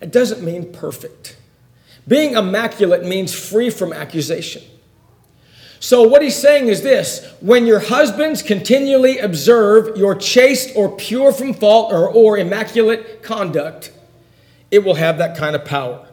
It 0.00 0.12
doesn't 0.12 0.44
mean 0.44 0.72
perfect. 0.72 1.36
Being 2.06 2.34
immaculate 2.34 3.04
means 3.04 3.34
free 3.34 3.68
from 3.68 3.92
accusation. 3.92 4.62
So, 5.80 6.04
what 6.04 6.22
he's 6.22 6.36
saying 6.36 6.68
is 6.68 6.82
this 6.82 7.28
when 7.40 7.66
your 7.66 7.80
husbands 7.80 8.44
continually 8.44 9.18
observe 9.18 9.96
your 9.96 10.14
chaste 10.14 10.70
or 10.76 10.96
pure 10.96 11.32
from 11.32 11.52
fault 11.52 11.92
or, 11.92 12.08
or 12.08 12.38
immaculate 12.38 13.24
conduct, 13.24 13.90
it 14.70 14.84
will 14.84 14.94
have 14.94 15.18
that 15.18 15.36
kind 15.36 15.56
of 15.56 15.64
power. 15.64 16.06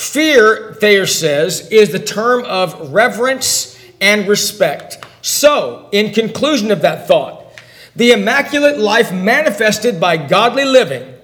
Fear, 0.00 0.78
Thayer 0.80 1.04
says, 1.04 1.68
is 1.70 1.92
the 1.92 1.98
term 1.98 2.42
of 2.46 2.90
reverence 2.90 3.78
and 4.00 4.26
respect. 4.26 5.04
So, 5.20 5.90
in 5.92 6.14
conclusion 6.14 6.70
of 6.70 6.80
that 6.80 7.06
thought, 7.06 7.44
the 7.94 8.12
immaculate 8.12 8.78
life 8.78 9.12
manifested 9.12 10.00
by 10.00 10.16
godly 10.16 10.64
living 10.64 11.16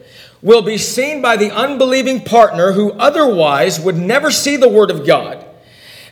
will 0.42 0.60
be 0.60 0.76
seen 0.76 1.22
by 1.22 1.38
the 1.38 1.50
unbelieving 1.50 2.20
partner 2.22 2.72
who 2.72 2.92
otherwise 2.92 3.80
would 3.80 3.96
never 3.96 4.30
see 4.30 4.56
the 4.56 4.68
Word 4.68 4.90
of 4.90 5.06
God 5.06 5.46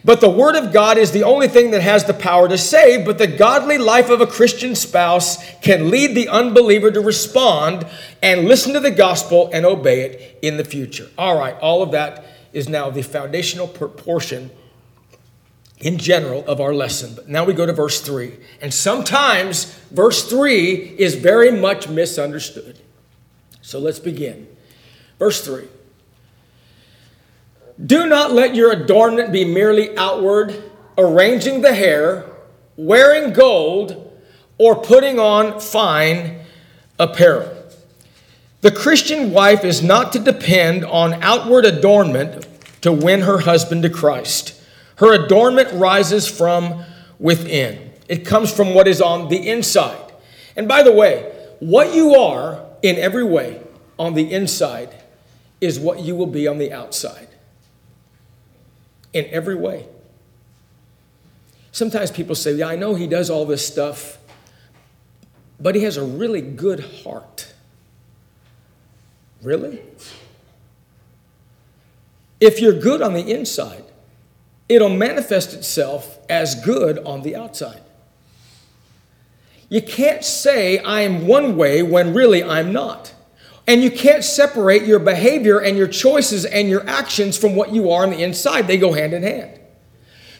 but 0.04 0.20
the 0.20 0.28
Word 0.28 0.54
of 0.54 0.70
God 0.70 0.98
is 0.98 1.12
the 1.12 1.22
only 1.22 1.48
thing 1.48 1.70
that 1.70 1.80
has 1.80 2.04
the 2.04 2.12
power 2.12 2.46
to 2.46 2.58
save, 2.58 3.06
but 3.06 3.16
the 3.16 3.26
godly 3.26 3.78
life 3.78 4.10
of 4.10 4.20
a 4.20 4.26
Christian 4.26 4.74
spouse 4.74 5.38
can 5.62 5.90
lead 5.90 6.14
the 6.14 6.28
unbeliever 6.28 6.90
to 6.90 7.00
respond 7.00 7.86
and 8.22 8.46
listen 8.46 8.74
to 8.74 8.80
the 8.80 8.90
gospel 8.90 9.48
and 9.50 9.64
obey 9.64 10.02
it 10.02 10.38
in 10.42 10.58
the 10.58 10.64
future. 10.64 11.08
All 11.16 11.38
right, 11.38 11.58
all 11.60 11.82
of 11.82 11.92
that 11.92 12.26
is 12.54 12.68
now 12.68 12.88
the 12.88 13.02
foundational 13.02 13.68
portion 13.68 14.50
in 15.78 15.98
general 15.98 16.44
of 16.46 16.60
our 16.60 16.72
lesson. 16.72 17.14
But 17.14 17.28
now 17.28 17.44
we 17.44 17.52
go 17.52 17.66
to 17.66 17.72
verse 17.72 18.00
3. 18.00 18.32
And 18.62 18.72
sometimes 18.72 19.74
verse 19.90 20.28
3 20.28 20.72
is 20.98 21.16
very 21.16 21.50
much 21.50 21.88
misunderstood. 21.88 22.78
So 23.60 23.78
let's 23.78 23.98
begin. 23.98 24.46
Verse 25.18 25.44
3. 25.44 25.68
Do 27.84 28.06
not 28.06 28.32
let 28.32 28.54
your 28.54 28.72
adornment 28.72 29.32
be 29.32 29.44
merely 29.44 29.96
outward, 29.98 30.70
arranging 30.96 31.60
the 31.60 31.74
hair, 31.74 32.24
wearing 32.76 33.32
gold, 33.32 34.00
or 34.58 34.76
putting 34.76 35.18
on 35.18 35.60
fine 35.60 36.40
apparel. 36.98 37.53
The 38.64 38.72
Christian 38.72 39.30
wife 39.30 39.62
is 39.62 39.82
not 39.82 40.14
to 40.14 40.18
depend 40.18 40.86
on 40.86 41.22
outward 41.22 41.66
adornment 41.66 42.46
to 42.80 42.90
win 42.90 43.20
her 43.20 43.40
husband 43.40 43.82
to 43.82 43.90
Christ. 43.90 44.58
Her 44.96 45.12
adornment 45.12 45.70
rises 45.74 46.26
from 46.26 46.82
within, 47.18 47.92
it 48.08 48.24
comes 48.24 48.50
from 48.50 48.72
what 48.72 48.88
is 48.88 49.02
on 49.02 49.28
the 49.28 49.50
inside. 49.50 50.14
And 50.56 50.66
by 50.66 50.82
the 50.82 50.92
way, 50.92 51.30
what 51.60 51.94
you 51.94 52.14
are 52.14 52.64
in 52.80 52.96
every 52.96 53.22
way 53.22 53.60
on 53.98 54.14
the 54.14 54.32
inside 54.32 54.94
is 55.60 55.78
what 55.78 56.00
you 56.00 56.16
will 56.16 56.24
be 56.24 56.48
on 56.48 56.56
the 56.56 56.72
outside 56.72 57.28
in 59.12 59.26
every 59.26 59.56
way. 59.56 59.86
Sometimes 61.70 62.10
people 62.10 62.34
say, 62.34 62.54
Yeah, 62.54 62.68
I 62.68 62.76
know 62.76 62.94
he 62.94 63.06
does 63.06 63.28
all 63.28 63.44
this 63.44 63.66
stuff, 63.66 64.16
but 65.60 65.74
he 65.74 65.82
has 65.82 65.98
a 65.98 66.02
really 66.02 66.40
good 66.40 66.80
heart. 67.02 67.50
Really? 69.44 69.80
If 72.40 72.60
you're 72.60 72.78
good 72.78 73.02
on 73.02 73.14
the 73.14 73.30
inside, 73.30 73.84
it'll 74.68 74.88
manifest 74.88 75.52
itself 75.52 76.18
as 76.28 76.54
good 76.64 76.98
on 76.98 77.22
the 77.22 77.36
outside. 77.36 77.80
You 79.68 79.82
can't 79.82 80.24
say 80.24 80.78
I 80.78 81.02
am 81.02 81.26
one 81.26 81.56
way 81.56 81.82
when 81.82 82.14
really 82.14 82.42
I'm 82.42 82.72
not. 82.72 83.14
And 83.66 83.82
you 83.82 83.90
can't 83.90 84.22
separate 84.22 84.82
your 84.82 84.98
behavior 84.98 85.58
and 85.58 85.76
your 85.76 85.88
choices 85.88 86.44
and 86.44 86.68
your 86.68 86.86
actions 86.88 87.38
from 87.38 87.56
what 87.56 87.72
you 87.72 87.90
are 87.90 88.02
on 88.02 88.10
the 88.10 88.22
inside. 88.22 88.66
They 88.66 88.76
go 88.76 88.92
hand 88.92 89.14
in 89.14 89.22
hand. 89.22 89.58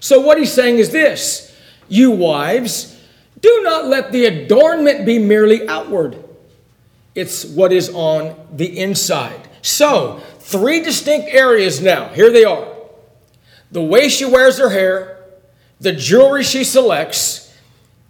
So, 0.00 0.20
what 0.20 0.38
he's 0.38 0.52
saying 0.52 0.78
is 0.78 0.90
this 0.90 1.54
You 1.88 2.10
wives, 2.10 3.00
do 3.40 3.60
not 3.62 3.86
let 3.86 4.12
the 4.12 4.26
adornment 4.26 5.06
be 5.06 5.18
merely 5.18 5.66
outward, 5.68 6.22
it's 7.14 7.44
what 7.44 7.72
is 7.72 7.90
on 7.90 8.36
the 8.52 8.78
inside. 8.78 9.48
So, 9.62 10.20
three 10.38 10.80
distinct 10.80 11.28
areas 11.28 11.80
now. 11.80 12.08
Here 12.08 12.30
they 12.30 12.44
are 12.44 12.74
the 13.70 13.82
way 13.82 14.08
she 14.08 14.24
wears 14.24 14.58
her 14.58 14.70
hair, 14.70 15.18
the 15.80 15.92
jewelry 15.92 16.44
she 16.44 16.62
selects, 16.62 17.52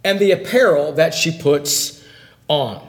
and 0.03 0.19
the 0.19 0.31
apparel 0.31 0.91
that 0.93 1.13
she 1.13 1.35
puts 1.35 2.03
on. 2.47 2.87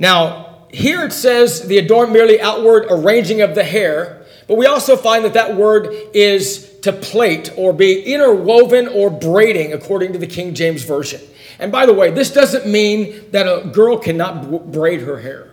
Now, 0.00 0.66
here 0.70 1.04
it 1.04 1.12
says 1.12 1.68
the 1.68 1.78
adorn 1.78 2.12
merely 2.12 2.40
outward 2.40 2.86
arranging 2.90 3.42
of 3.42 3.54
the 3.54 3.62
hair, 3.62 4.26
but 4.48 4.56
we 4.56 4.66
also 4.66 4.96
find 4.96 5.24
that 5.24 5.34
that 5.34 5.56
word 5.56 5.94
is 6.12 6.68
to 6.80 6.92
plait 6.92 7.52
or 7.56 7.72
be 7.72 8.02
interwoven 8.02 8.88
or 8.88 9.10
braiding, 9.10 9.72
according 9.72 10.12
to 10.12 10.18
the 10.18 10.26
King 10.26 10.54
James 10.54 10.82
Version. 10.82 11.20
And 11.60 11.70
by 11.70 11.86
the 11.86 11.92
way, 11.94 12.10
this 12.10 12.32
doesn't 12.32 12.66
mean 12.66 13.30
that 13.32 13.46
a 13.46 13.68
girl 13.68 13.98
cannot 13.98 14.72
braid 14.72 15.02
her 15.02 15.20
hair. 15.20 15.52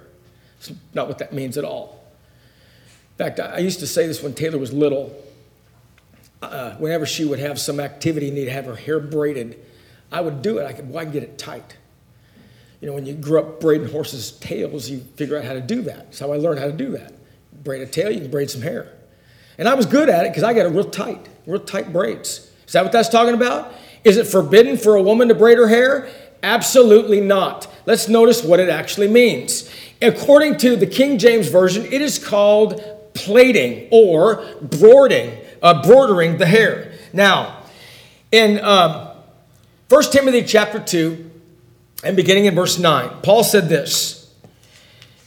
It's 0.59 0.71
not 0.93 1.07
what 1.07 1.19
that 1.19 1.33
means 1.33 1.57
at 1.57 1.63
all. 1.63 2.03
In 3.19 3.25
fact, 3.25 3.39
I 3.39 3.59
used 3.59 3.79
to 3.79 3.87
say 3.87 4.07
this 4.07 4.23
when 4.23 4.33
Taylor 4.33 4.57
was 4.57 4.71
little. 4.73 5.13
uh, 6.41 6.75
whenever 6.75 7.05
she 7.05 7.25
would 7.25 7.39
have 7.39 7.59
some 7.59 7.79
activity, 7.79 8.27
and 8.27 8.35
need 8.35 8.45
to 8.45 8.51
have 8.51 8.65
her 8.65 8.75
hair 8.75 8.99
braided, 8.99 9.63
I 10.11 10.21
would 10.21 10.41
do 10.41 10.57
it. 10.59 10.65
I 10.65 10.73
could, 10.73 10.89
well, 10.89 10.99
I 10.99 11.05
get 11.09 11.23
it 11.23 11.37
tight. 11.37 11.77
You 12.79 12.87
know, 12.87 12.93
when 12.93 13.05
you 13.05 13.13
grew 13.13 13.39
up 13.39 13.59
braiding 13.59 13.89
horses' 13.89 14.31
tails, 14.31 14.89
you 14.89 14.99
figure 15.15 15.37
out 15.37 15.45
how 15.45 15.53
to 15.53 15.61
do 15.61 15.81
that. 15.83 16.05
That's 16.05 16.19
how 16.19 16.31
I 16.31 16.37
learned 16.37 16.59
how 16.59 16.67
to 16.67 16.71
do 16.71 16.91
that. 16.91 17.13
Braid 17.63 17.81
a 17.81 17.87
tail, 17.87 18.11
you 18.11 18.21
can 18.21 18.31
braid 18.31 18.49
some 18.51 18.61
hair. 18.61 18.93
And 19.57 19.67
I 19.67 19.73
was 19.73 19.87
good 19.87 20.09
at 20.09 20.25
it 20.25 20.29
because 20.29 20.43
I 20.43 20.53
got 20.53 20.67
it 20.67 20.69
real 20.69 20.89
tight, 20.89 21.27
real 21.47 21.59
tight 21.59 21.91
braids. 21.91 22.51
Is 22.67 22.73
that 22.73 22.83
what 22.83 22.91
that's 22.91 23.09
talking 23.09 23.33
about? 23.33 23.73
Is 24.07 24.15
it 24.15 24.25
forbidden 24.25 24.77
for 24.77 24.95
a 24.95 25.01
woman 25.01 25.27
to 25.27 25.35
braid 25.35 25.57
her 25.57 25.67
hair? 25.67 26.07
Absolutely 26.41 27.19
not. 27.19 27.67
Let's 27.85 28.07
notice 28.07 28.41
what 28.41 28.61
it 28.61 28.69
actually 28.69 29.09
means. 29.09 29.69
According 30.01 30.59
to 30.59 30.77
the 30.77 30.87
King 30.87 31.17
James 31.17 31.49
Version, 31.49 31.83
it 31.83 32.01
is 32.01 32.17
called 32.17 32.81
plaiting 33.13 33.89
or 33.91 34.45
broiding, 34.61 35.37
uh, 35.61 35.81
bordering 35.83 36.37
the 36.37 36.45
hair. 36.45 36.93
Now, 37.11 37.63
in 38.31 38.63
um, 38.63 39.09
1 39.89 40.03
Timothy 40.03 40.43
chapter 40.43 40.79
2, 40.79 41.29
and 42.05 42.15
beginning 42.15 42.45
in 42.45 42.55
verse 42.55 42.79
9, 42.79 43.09
Paul 43.23 43.43
said 43.43 43.67
this 43.67 44.33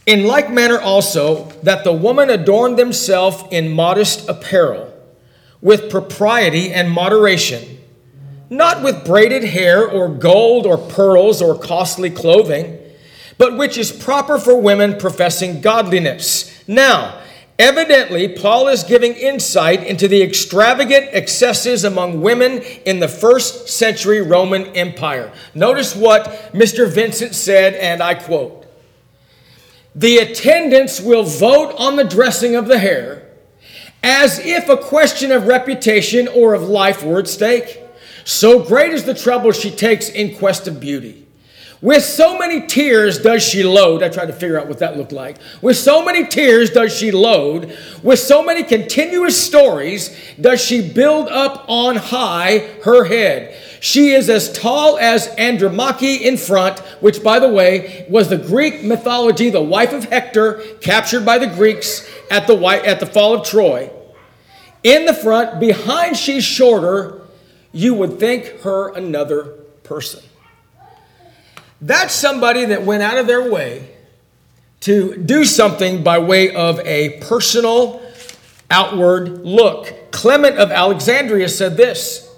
In 0.06 0.26
like 0.26 0.50
manner 0.50 0.80
also, 0.80 1.50
that 1.64 1.84
the 1.84 1.92
woman 1.92 2.30
adorn 2.30 2.76
themselves 2.76 3.44
in 3.50 3.68
modest 3.72 4.26
apparel, 4.26 4.90
with 5.60 5.90
propriety 5.90 6.72
and 6.72 6.90
moderation, 6.90 7.79
not 8.50 8.82
with 8.82 9.04
braided 9.04 9.44
hair 9.44 9.88
or 9.88 10.08
gold 10.08 10.66
or 10.66 10.76
pearls 10.76 11.40
or 11.40 11.58
costly 11.58 12.10
clothing, 12.10 12.78
but 13.38 13.56
which 13.56 13.78
is 13.78 13.90
proper 13.90 14.38
for 14.38 14.60
women 14.60 14.98
professing 14.98 15.60
godliness. 15.60 16.62
Now, 16.68 17.20
Evidently, 17.60 18.26
Paul 18.26 18.68
is 18.68 18.84
giving 18.84 19.12
insight 19.12 19.86
into 19.86 20.08
the 20.08 20.22
extravagant 20.22 21.10
excesses 21.12 21.84
among 21.84 22.22
women 22.22 22.62
in 22.86 23.00
the 23.00 23.06
first 23.06 23.68
century 23.68 24.22
Roman 24.22 24.68
Empire. 24.68 25.30
Notice 25.54 25.94
what 25.94 26.24
Mr. 26.54 26.90
Vincent 26.90 27.34
said, 27.34 27.74
and 27.74 28.02
I 28.02 28.14
quote 28.14 28.64
The 29.94 30.16
attendants 30.16 31.02
will 31.02 31.24
vote 31.24 31.74
on 31.76 31.96
the 31.96 32.04
dressing 32.04 32.56
of 32.56 32.66
the 32.66 32.78
hair 32.78 33.28
as 34.02 34.38
if 34.38 34.70
a 34.70 34.78
question 34.78 35.30
of 35.30 35.46
reputation 35.46 36.28
or 36.28 36.54
of 36.54 36.62
life 36.62 37.04
were 37.04 37.18
at 37.18 37.28
stake. 37.28 37.78
So 38.24 38.62
great 38.62 38.92
is 38.92 39.04
the 39.04 39.14
trouble 39.14 39.52
she 39.52 39.70
takes 39.70 40.08
in 40.08 40.36
quest 40.36 40.68
of 40.68 40.80
beauty. 40.80 41.26
With 41.82 42.04
so 42.04 42.36
many 42.36 42.66
tiers 42.66 43.18
does 43.18 43.42
she 43.42 43.62
load. 43.62 44.02
I 44.02 44.10
tried 44.10 44.26
to 44.26 44.34
figure 44.34 44.60
out 44.60 44.68
what 44.68 44.80
that 44.80 44.98
looked 44.98 45.12
like. 45.12 45.38
With 45.62 45.78
so 45.78 46.04
many 46.04 46.26
tiers 46.26 46.68
does 46.70 46.94
she 46.94 47.10
load. 47.10 47.74
With 48.02 48.18
so 48.18 48.42
many 48.42 48.62
continuous 48.62 49.42
stories 49.42 50.14
does 50.38 50.62
she 50.62 50.92
build 50.92 51.28
up 51.28 51.64
on 51.68 51.96
high 51.96 52.68
her 52.84 53.04
head. 53.04 53.56
She 53.80 54.10
is 54.10 54.28
as 54.28 54.52
tall 54.52 54.98
as 54.98 55.28
Andromache 55.38 56.20
in 56.20 56.36
front, 56.36 56.80
which, 57.00 57.22
by 57.22 57.38
the 57.38 57.48
way, 57.48 58.04
was 58.10 58.28
the 58.28 58.36
Greek 58.36 58.84
mythology, 58.84 59.48
the 59.48 59.62
wife 59.62 59.94
of 59.94 60.04
Hector, 60.04 60.62
captured 60.82 61.24
by 61.24 61.38
the 61.38 61.46
Greeks 61.46 62.06
at 62.30 62.46
the, 62.46 62.58
at 62.58 63.00
the 63.00 63.06
fall 63.06 63.32
of 63.32 63.46
Troy. 63.46 63.90
In 64.82 65.06
the 65.06 65.14
front, 65.14 65.58
behind 65.58 66.18
she's 66.18 66.44
shorter, 66.44 67.19
you 67.72 67.94
would 67.94 68.18
think 68.18 68.60
her 68.62 68.92
another 68.94 69.44
person. 69.82 70.22
That's 71.80 72.14
somebody 72.14 72.66
that 72.66 72.82
went 72.82 73.02
out 73.02 73.16
of 73.16 73.26
their 73.26 73.50
way 73.50 73.88
to 74.80 75.16
do 75.16 75.44
something 75.44 76.02
by 76.02 76.18
way 76.18 76.54
of 76.54 76.80
a 76.80 77.20
personal 77.20 78.02
outward 78.70 79.44
look. 79.44 80.10
Clement 80.10 80.58
of 80.58 80.70
Alexandria 80.70 81.48
said 81.48 81.76
this 81.76 82.30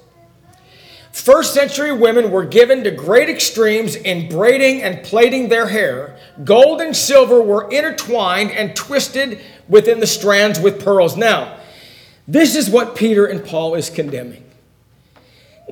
First 1.12 1.52
century 1.52 1.92
women 1.92 2.30
were 2.30 2.44
given 2.44 2.84
to 2.84 2.90
great 2.90 3.28
extremes 3.28 3.94
in 3.94 4.28
braiding 4.28 4.82
and 4.82 5.04
plaiting 5.04 5.48
their 5.48 5.68
hair. 5.68 6.18
Gold 6.42 6.80
and 6.80 6.96
silver 6.96 7.42
were 7.42 7.70
intertwined 7.70 8.50
and 8.50 8.74
twisted 8.74 9.40
within 9.68 10.00
the 10.00 10.06
strands 10.06 10.58
with 10.58 10.82
pearls. 10.82 11.16
Now, 11.16 11.58
this 12.26 12.56
is 12.56 12.70
what 12.70 12.96
Peter 12.96 13.26
and 13.26 13.44
Paul 13.44 13.74
is 13.74 13.90
condemning. 13.90 14.42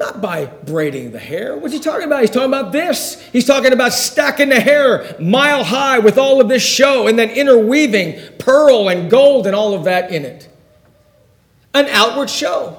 Not 0.00 0.22
by 0.22 0.46
braiding 0.46 1.12
the 1.12 1.18
hair. 1.18 1.58
What's 1.58 1.74
he 1.74 1.78
talking 1.78 2.06
about? 2.06 2.22
He's 2.22 2.30
talking 2.30 2.48
about 2.48 2.72
this. 2.72 3.20
He's 3.32 3.44
talking 3.44 3.74
about 3.74 3.92
stacking 3.92 4.48
the 4.48 4.58
hair 4.58 5.14
mile 5.20 5.62
high 5.62 5.98
with 5.98 6.16
all 6.16 6.40
of 6.40 6.48
this 6.48 6.62
show 6.62 7.06
and 7.06 7.18
then 7.18 7.28
interweaving 7.28 8.18
pearl 8.38 8.88
and 8.88 9.10
gold 9.10 9.46
and 9.46 9.54
all 9.54 9.74
of 9.74 9.84
that 9.84 10.10
in 10.10 10.24
it. 10.24 10.48
An 11.74 11.84
outward 11.88 12.30
show. 12.30 12.78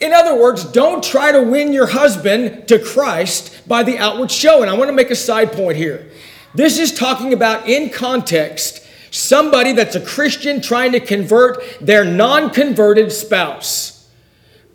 In 0.00 0.14
other 0.14 0.34
words, 0.34 0.64
don't 0.64 1.04
try 1.04 1.30
to 1.30 1.42
win 1.42 1.74
your 1.74 1.88
husband 1.88 2.66
to 2.68 2.78
Christ 2.78 3.68
by 3.68 3.82
the 3.82 3.98
outward 3.98 4.30
show. 4.30 4.62
And 4.62 4.70
I 4.70 4.72
want 4.72 4.88
to 4.88 4.94
make 4.94 5.10
a 5.10 5.16
side 5.16 5.52
point 5.52 5.76
here. 5.76 6.10
This 6.54 6.78
is 6.78 6.94
talking 6.94 7.34
about, 7.34 7.68
in 7.68 7.90
context, 7.90 8.82
somebody 9.10 9.72
that's 9.72 9.94
a 9.94 10.00
Christian 10.00 10.62
trying 10.62 10.92
to 10.92 11.00
convert 11.00 11.62
their 11.82 12.02
non 12.02 12.48
converted 12.48 13.12
spouse. 13.12 13.99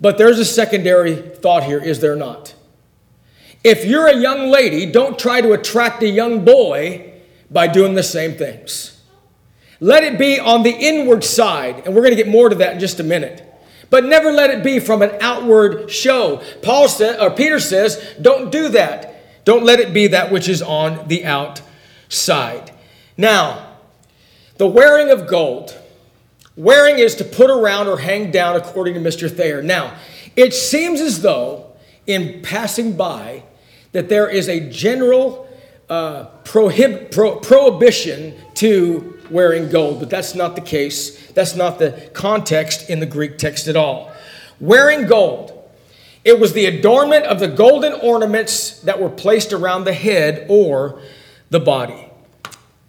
But 0.00 0.18
there's 0.18 0.38
a 0.38 0.44
secondary 0.44 1.16
thought 1.16 1.64
here, 1.64 1.78
is 1.78 2.00
there 2.00 2.16
not? 2.16 2.54
If 3.64 3.84
you're 3.84 4.06
a 4.06 4.16
young 4.16 4.48
lady, 4.48 4.90
don't 4.90 5.18
try 5.18 5.40
to 5.40 5.52
attract 5.52 6.02
a 6.02 6.08
young 6.08 6.44
boy 6.44 7.14
by 7.50 7.66
doing 7.66 7.94
the 7.94 8.02
same 8.02 8.34
things. 8.34 9.02
Let 9.80 10.04
it 10.04 10.18
be 10.18 10.38
on 10.38 10.62
the 10.62 10.70
inward 10.70 11.24
side, 11.24 11.84
and 11.84 11.94
we're 11.94 12.02
going 12.02 12.16
to 12.16 12.22
get 12.22 12.28
more 12.28 12.48
to 12.48 12.54
that 12.56 12.74
in 12.74 12.80
just 12.80 13.00
a 13.00 13.04
minute. 13.04 13.42
But 13.90 14.04
never 14.04 14.32
let 14.32 14.50
it 14.50 14.64
be 14.64 14.80
from 14.80 15.02
an 15.02 15.12
outward 15.20 15.90
show. 15.90 16.42
Paul 16.62 16.88
said, 16.88 17.20
or 17.20 17.30
Peter 17.30 17.60
says, 17.60 18.16
don't 18.20 18.50
do 18.50 18.68
that. 18.70 19.44
Don't 19.44 19.64
let 19.64 19.80
it 19.80 19.92
be 19.92 20.08
that 20.08 20.32
which 20.32 20.48
is 20.48 20.60
on 20.60 21.06
the 21.08 21.24
outside. 21.24 22.72
Now, 23.16 23.76
the 24.56 24.66
wearing 24.66 25.10
of 25.10 25.26
gold. 25.26 25.76
Wearing 26.56 26.98
is 26.98 27.14
to 27.16 27.24
put 27.24 27.50
around 27.50 27.86
or 27.86 27.98
hang 27.98 28.30
down, 28.30 28.56
according 28.56 28.94
to 28.94 29.00
Mr. 29.00 29.30
Thayer. 29.30 29.62
Now, 29.62 29.94
it 30.36 30.54
seems 30.54 31.00
as 31.00 31.20
though, 31.20 31.72
in 32.06 32.40
passing 32.42 32.96
by, 32.96 33.42
that 33.92 34.08
there 34.08 34.28
is 34.28 34.48
a 34.48 34.70
general 34.70 35.48
uh, 35.90 36.26
prohib- 36.44 37.12
pro- 37.12 37.36
prohibition 37.40 38.34
to 38.54 39.18
wearing 39.30 39.68
gold, 39.68 40.00
but 40.00 40.08
that's 40.08 40.34
not 40.34 40.54
the 40.54 40.60
case. 40.62 41.30
That's 41.32 41.54
not 41.54 41.78
the 41.78 42.10
context 42.14 42.88
in 42.88 43.00
the 43.00 43.06
Greek 43.06 43.38
text 43.38 43.68
at 43.68 43.76
all. 43.76 44.10
Wearing 44.58 45.06
gold, 45.06 45.52
it 46.24 46.40
was 46.40 46.54
the 46.54 46.66
adornment 46.66 47.24
of 47.26 47.38
the 47.38 47.48
golden 47.48 47.92
ornaments 47.92 48.80
that 48.80 49.00
were 49.00 49.10
placed 49.10 49.52
around 49.52 49.84
the 49.84 49.92
head 49.92 50.46
or 50.48 51.00
the 51.50 51.60
body. 51.60 52.08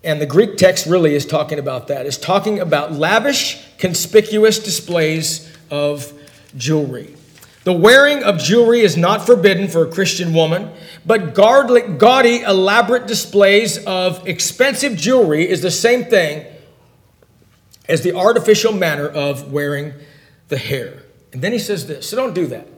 And 0.07 0.21
the 0.21 0.25
Greek 0.25 0.55
text 0.55 0.85
really 0.85 1.15
is 1.15 1.25
talking 1.25 1.59
about 1.59 1.89
that. 1.89 2.05
It's 2.05 2.15
talking 2.15 2.61
about 2.61 2.93
lavish, 2.93 3.61
conspicuous 3.77 4.57
displays 4.57 5.53
of 5.69 6.13
jewelry. 6.55 7.13
The 7.65 7.73
wearing 7.73 8.23
of 8.23 8.37
jewelry 8.39 8.79
is 8.79 8.95
not 8.95 9.25
forbidden 9.25 9.67
for 9.67 9.85
a 9.85 9.91
Christian 9.91 10.33
woman, 10.33 10.71
but 11.05 11.33
gaudy, 11.33 12.39
elaborate 12.39 13.05
displays 13.05 13.83
of 13.83 14.25
expensive 14.25 14.95
jewelry 14.95 15.49
is 15.49 15.61
the 15.61 15.69
same 15.69 16.05
thing 16.05 16.45
as 17.89 18.01
the 18.01 18.15
artificial 18.15 18.71
manner 18.71 19.09
of 19.09 19.51
wearing 19.51 19.93
the 20.47 20.57
hair. 20.57 21.03
And 21.33 21.41
then 21.41 21.51
he 21.51 21.59
says 21.59 21.85
this 21.85 22.09
so 22.09 22.15
don't 22.15 22.33
do 22.33 22.47
that. 22.47 22.69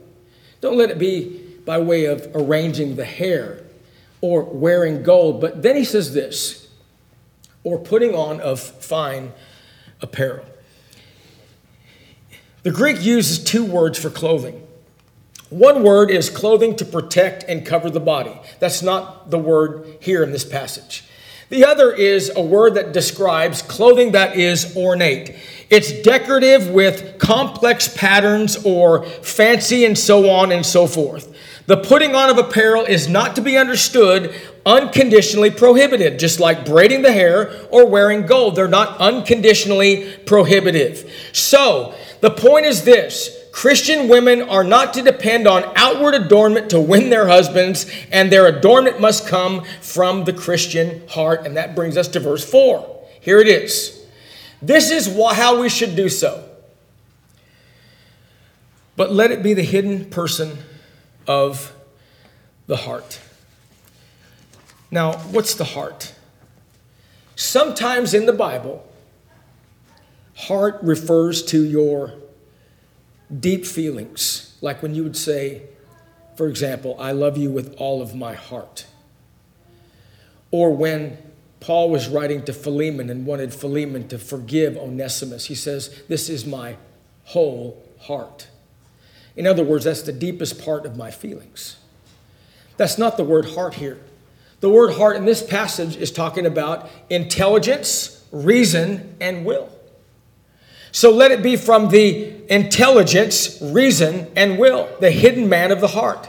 Don't 0.60 0.76
let 0.76 0.90
it 0.90 0.98
be 0.98 1.46
by 1.64 1.78
way 1.78 2.06
of 2.06 2.26
arranging 2.34 2.96
the 2.96 3.04
hair 3.04 3.62
or 4.20 4.42
wearing 4.42 5.04
gold. 5.04 5.40
But 5.40 5.62
then 5.62 5.76
he 5.76 5.84
says 5.84 6.12
this 6.12 6.59
or 7.64 7.78
putting 7.78 8.14
on 8.14 8.40
of 8.40 8.60
fine 8.60 9.32
apparel. 10.00 10.44
The 12.62 12.70
Greek 12.70 13.02
uses 13.02 13.42
two 13.42 13.64
words 13.64 13.98
for 13.98 14.10
clothing. 14.10 14.66
One 15.48 15.82
word 15.82 16.10
is 16.10 16.30
clothing 16.30 16.76
to 16.76 16.84
protect 16.84 17.42
and 17.44 17.66
cover 17.66 17.90
the 17.90 18.00
body. 18.00 18.38
That's 18.60 18.82
not 18.82 19.30
the 19.30 19.38
word 19.38 19.98
here 20.00 20.22
in 20.22 20.30
this 20.30 20.44
passage. 20.44 21.04
The 21.48 21.64
other 21.64 21.90
is 21.90 22.30
a 22.36 22.40
word 22.40 22.74
that 22.74 22.92
describes 22.92 23.60
clothing 23.60 24.12
that 24.12 24.36
is 24.36 24.76
ornate. 24.76 25.34
It's 25.68 25.90
decorative 25.90 26.70
with 26.70 27.18
complex 27.18 27.88
patterns 27.88 28.64
or 28.64 29.04
fancy 29.04 29.84
and 29.84 29.98
so 29.98 30.30
on 30.30 30.52
and 30.52 30.64
so 30.64 30.86
forth. 30.86 31.34
The 31.66 31.76
putting 31.76 32.14
on 32.14 32.30
of 32.30 32.38
apparel 32.38 32.84
is 32.84 33.08
not 33.08 33.34
to 33.34 33.42
be 33.42 33.56
understood 33.56 34.32
unconditionally 34.66 35.50
prohibited, 35.50 36.18
just 36.18 36.40
like 36.40 36.64
braiding 36.64 37.02
the 37.02 37.12
hair 37.12 37.50
or 37.70 37.86
wearing 37.86 38.26
gold. 38.26 38.56
They're 38.56 38.68
not 38.68 38.98
unconditionally 38.98 40.16
prohibitive. 40.26 41.10
So, 41.32 41.94
the 42.20 42.30
point 42.30 42.66
is 42.66 42.84
this 42.84 43.36
Christian 43.52 44.08
women 44.08 44.42
are 44.42 44.64
not 44.64 44.94
to 44.94 45.02
depend 45.02 45.46
on 45.46 45.64
outward 45.74 46.14
adornment 46.14 46.70
to 46.70 46.80
win 46.80 47.10
their 47.10 47.26
husbands, 47.26 47.90
and 48.12 48.30
their 48.30 48.46
adornment 48.46 49.00
must 49.00 49.26
come 49.26 49.64
from 49.80 50.24
the 50.24 50.32
Christian 50.32 51.06
heart. 51.08 51.46
And 51.46 51.56
that 51.56 51.74
brings 51.74 51.96
us 51.96 52.08
to 52.08 52.20
verse 52.20 52.48
4. 52.48 53.06
Here 53.20 53.40
it 53.40 53.48
is. 53.48 53.98
This 54.62 54.90
is 54.90 55.06
how 55.34 55.60
we 55.60 55.68
should 55.68 55.96
do 55.96 56.08
so. 56.08 56.46
but 58.96 59.10
let 59.10 59.30
it 59.30 59.42
be 59.42 59.54
the 59.54 59.62
hidden 59.62 60.04
person 60.10 60.58
of 61.26 61.74
the 62.66 62.76
heart. 62.76 63.18
Now, 64.90 65.12
what's 65.18 65.54
the 65.54 65.64
heart? 65.64 66.14
Sometimes 67.36 68.12
in 68.12 68.26
the 68.26 68.32
Bible, 68.32 68.86
heart 70.34 70.78
refers 70.82 71.42
to 71.46 71.62
your 71.62 72.14
deep 73.38 73.64
feelings, 73.64 74.56
like 74.60 74.82
when 74.82 74.94
you 74.94 75.04
would 75.04 75.16
say, 75.16 75.62
for 76.34 76.48
example, 76.48 76.96
I 76.98 77.12
love 77.12 77.36
you 77.36 77.50
with 77.50 77.74
all 77.76 78.02
of 78.02 78.14
my 78.14 78.34
heart. 78.34 78.86
Or 80.50 80.74
when 80.74 81.18
Paul 81.60 81.90
was 81.90 82.08
writing 82.08 82.44
to 82.46 82.52
Philemon 82.52 83.10
and 83.10 83.26
wanted 83.26 83.54
Philemon 83.54 84.08
to 84.08 84.18
forgive 84.18 84.76
Onesimus, 84.76 85.46
he 85.46 85.54
says, 85.54 86.02
This 86.08 86.28
is 86.28 86.44
my 86.44 86.76
whole 87.24 87.82
heart. 88.00 88.48
In 89.36 89.46
other 89.46 89.62
words, 89.62 89.84
that's 89.84 90.02
the 90.02 90.12
deepest 90.12 90.62
part 90.64 90.84
of 90.84 90.96
my 90.96 91.10
feelings. 91.10 91.76
That's 92.76 92.98
not 92.98 93.16
the 93.16 93.24
word 93.24 93.50
heart 93.50 93.74
here. 93.74 94.00
The 94.60 94.68
word 94.68 94.94
heart 94.94 95.16
in 95.16 95.24
this 95.24 95.42
passage 95.42 95.96
is 95.96 96.10
talking 96.10 96.46
about 96.46 96.88
intelligence, 97.08 98.24
reason, 98.30 99.16
and 99.20 99.44
will. 99.44 99.70
So 100.92 101.10
let 101.10 101.30
it 101.30 101.42
be 101.42 101.56
from 101.56 101.88
the 101.88 102.52
intelligence, 102.52 103.58
reason, 103.62 104.30
and 104.36 104.58
will, 104.58 104.88
the 105.00 105.10
hidden 105.10 105.48
man 105.48 105.70
of 105.70 105.80
the 105.80 105.88
heart. 105.88 106.28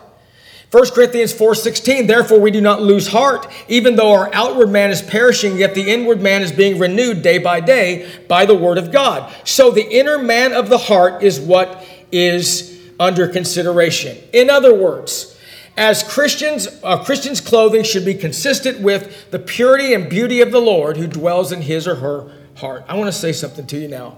1 0.72 0.92
Corinthians 0.92 1.34
4:16 1.34 2.08
Therefore 2.08 2.40
we 2.40 2.50
do 2.50 2.62
not 2.62 2.82
lose 2.82 3.08
heart 3.08 3.46
even 3.68 3.98
though 3.98 4.14
our 4.14 4.34
outward 4.34 4.70
man 4.70 4.90
is 4.90 5.02
perishing 5.02 5.58
yet 5.58 5.76
the 5.76 5.92
inward 5.92 6.22
man 6.22 6.42
is 6.42 6.54
being 6.54 6.80
renewed 6.80 7.22
day 7.22 7.40
by 7.40 7.60
day 7.60 8.10
by 8.30 8.46
the 8.46 8.56
word 8.56 8.78
of 8.78 8.90
God. 8.90 9.30
So 9.44 9.72
the 9.72 9.86
inner 9.86 10.18
man 10.18 10.54
of 10.54 10.70
the 10.70 10.78
heart 10.78 11.24
is 11.24 11.42
what 11.42 11.86
is 12.10 12.80
under 13.02 13.28
consideration. 13.28 14.18
In 14.32 14.50
other 14.50 14.74
words, 14.74 15.31
as 15.78 16.04
Christians, 16.04 16.68
a 16.84 17.04
Christian's 17.04 17.42
clothing 17.42 17.84
should 17.84 18.06
be 18.06 18.14
consistent 18.14 18.80
with 18.82 19.32
the 19.32 19.40
purity 19.40 19.94
and 19.94 20.10
beauty 20.10 20.42
of 20.42 20.52
the 20.52 20.60
Lord 20.60 20.98
who 20.98 21.08
dwells 21.08 21.52
in 21.52 21.62
his 21.62 21.88
or 21.88 21.96
her 21.96 22.32
heart. 22.56 22.84
I 22.88 22.96
want 22.96 23.08
to 23.08 23.18
say 23.18 23.32
something 23.32 23.66
to 23.68 23.78
you 23.78 23.88
now 23.88 24.18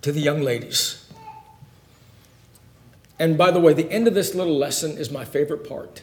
to 0.00 0.12
the 0.12 0.20
young 0.20 0.40
ladies. 0.40 1.08
And 3.18 3.38
by 3.38 3.50
the 3.50 3.60
way, 3.60 3.72
the 3.72 3.90
end 3.90 4.08
of 4.08 4.14
this 4.14 4.34
little 4.34 4.58
lesson 4.58 4.98
is 4.98 5.10
my 5.10 5.24
favorite 5.24 5.68
part 5.68 6.02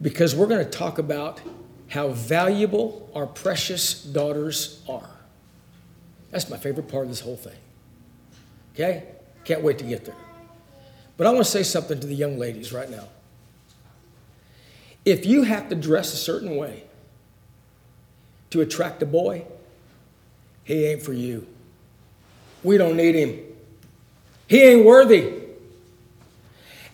because 0.00 0.36
we're 0.36 0.46
going 0.46 0.64
to 0.64 0.70
talk 0.70 0.98
about 0.98 1.40
how 1.88 2.08
valuable 2.08 3.10
our 3.14 3.26
precious 3.26 4.02
daughters 4.02 4.82
are. 4.88 5.08
That's 6.30 6.48
my 6.48 6.58
favorite 6.58 6.88
part 6.88 7.04
of 7.04 7.10
this 7.10 7.20
whole 7.20 7.36
thing. 7.36 7.56
Okay? 8.74 9.04
Can't 9.44 9.62
wait 9.62 9.78
to 9.78 9.84
get 9.84 10.04
there. 10.04 10.14
But 11.18 11.26
I 11.26 11.30
want 11.30 11.44
to 11.44 11.50
say 11.50 11.62
something 11.62 12.00
to 12.00 12.06
the 12.06 12.14
young 12.14 12.38
ladies 12.38 12.72
right 12.72 12.88
now. 12.88 13.08
If 15.04 15.26
you 15.26 15.42
have 15.42 15.68
to 15.68 15.74
dress 15.74 16.14
a 16.14 16.16
certain 16.16 16.56
way 16.56 16.84
to 18.50 18.62
attract 18.62 19.02
a 19.02 19.06
boy, 19.06 19.44
he 20.64 20.86
ain't 20.86 21.02
for 21.02 21.12
you. 21.12 21.46
We 22.62 22.78
don't 22.78 22.96
need 22.96 23.14
him. 23.14 23.40
He 24.46 24.62
ain't 24.62 24.86
worthy. 24.86 25.34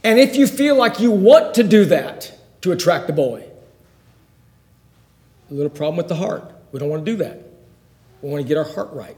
And 0.03 0.19
if 0.19 0.37
you 0.37 0.47
feel 0.47 0.77
like 0.77 0.99
you 0.99 1.11
want 1.13 1.55
to 1.55 1.63
do 1.63 1.85
that 1.87 2.33
to 2.63 2.73
attract 2.73 3.09
a 3.09 3.13
boy, 3.13 3.47
a 5.51 5.55
little 5.55 5.71
problem 5.71 5.97
with 5.97 6.09
the 6.09 6.17
heart. 6.17 6.51
We 6.73 6.81
don't 6.81 6.89
want 6.89 7.05
to 7.05 7.13
do 7.13 7.19
that. 7.19 7.39
We 8.23 8.31
want 8.31 8.43
to 8.43 8.49
get 8.49 8.57
our 8.57 8.65
heart 8.65 8.93
right. 8.93 9.17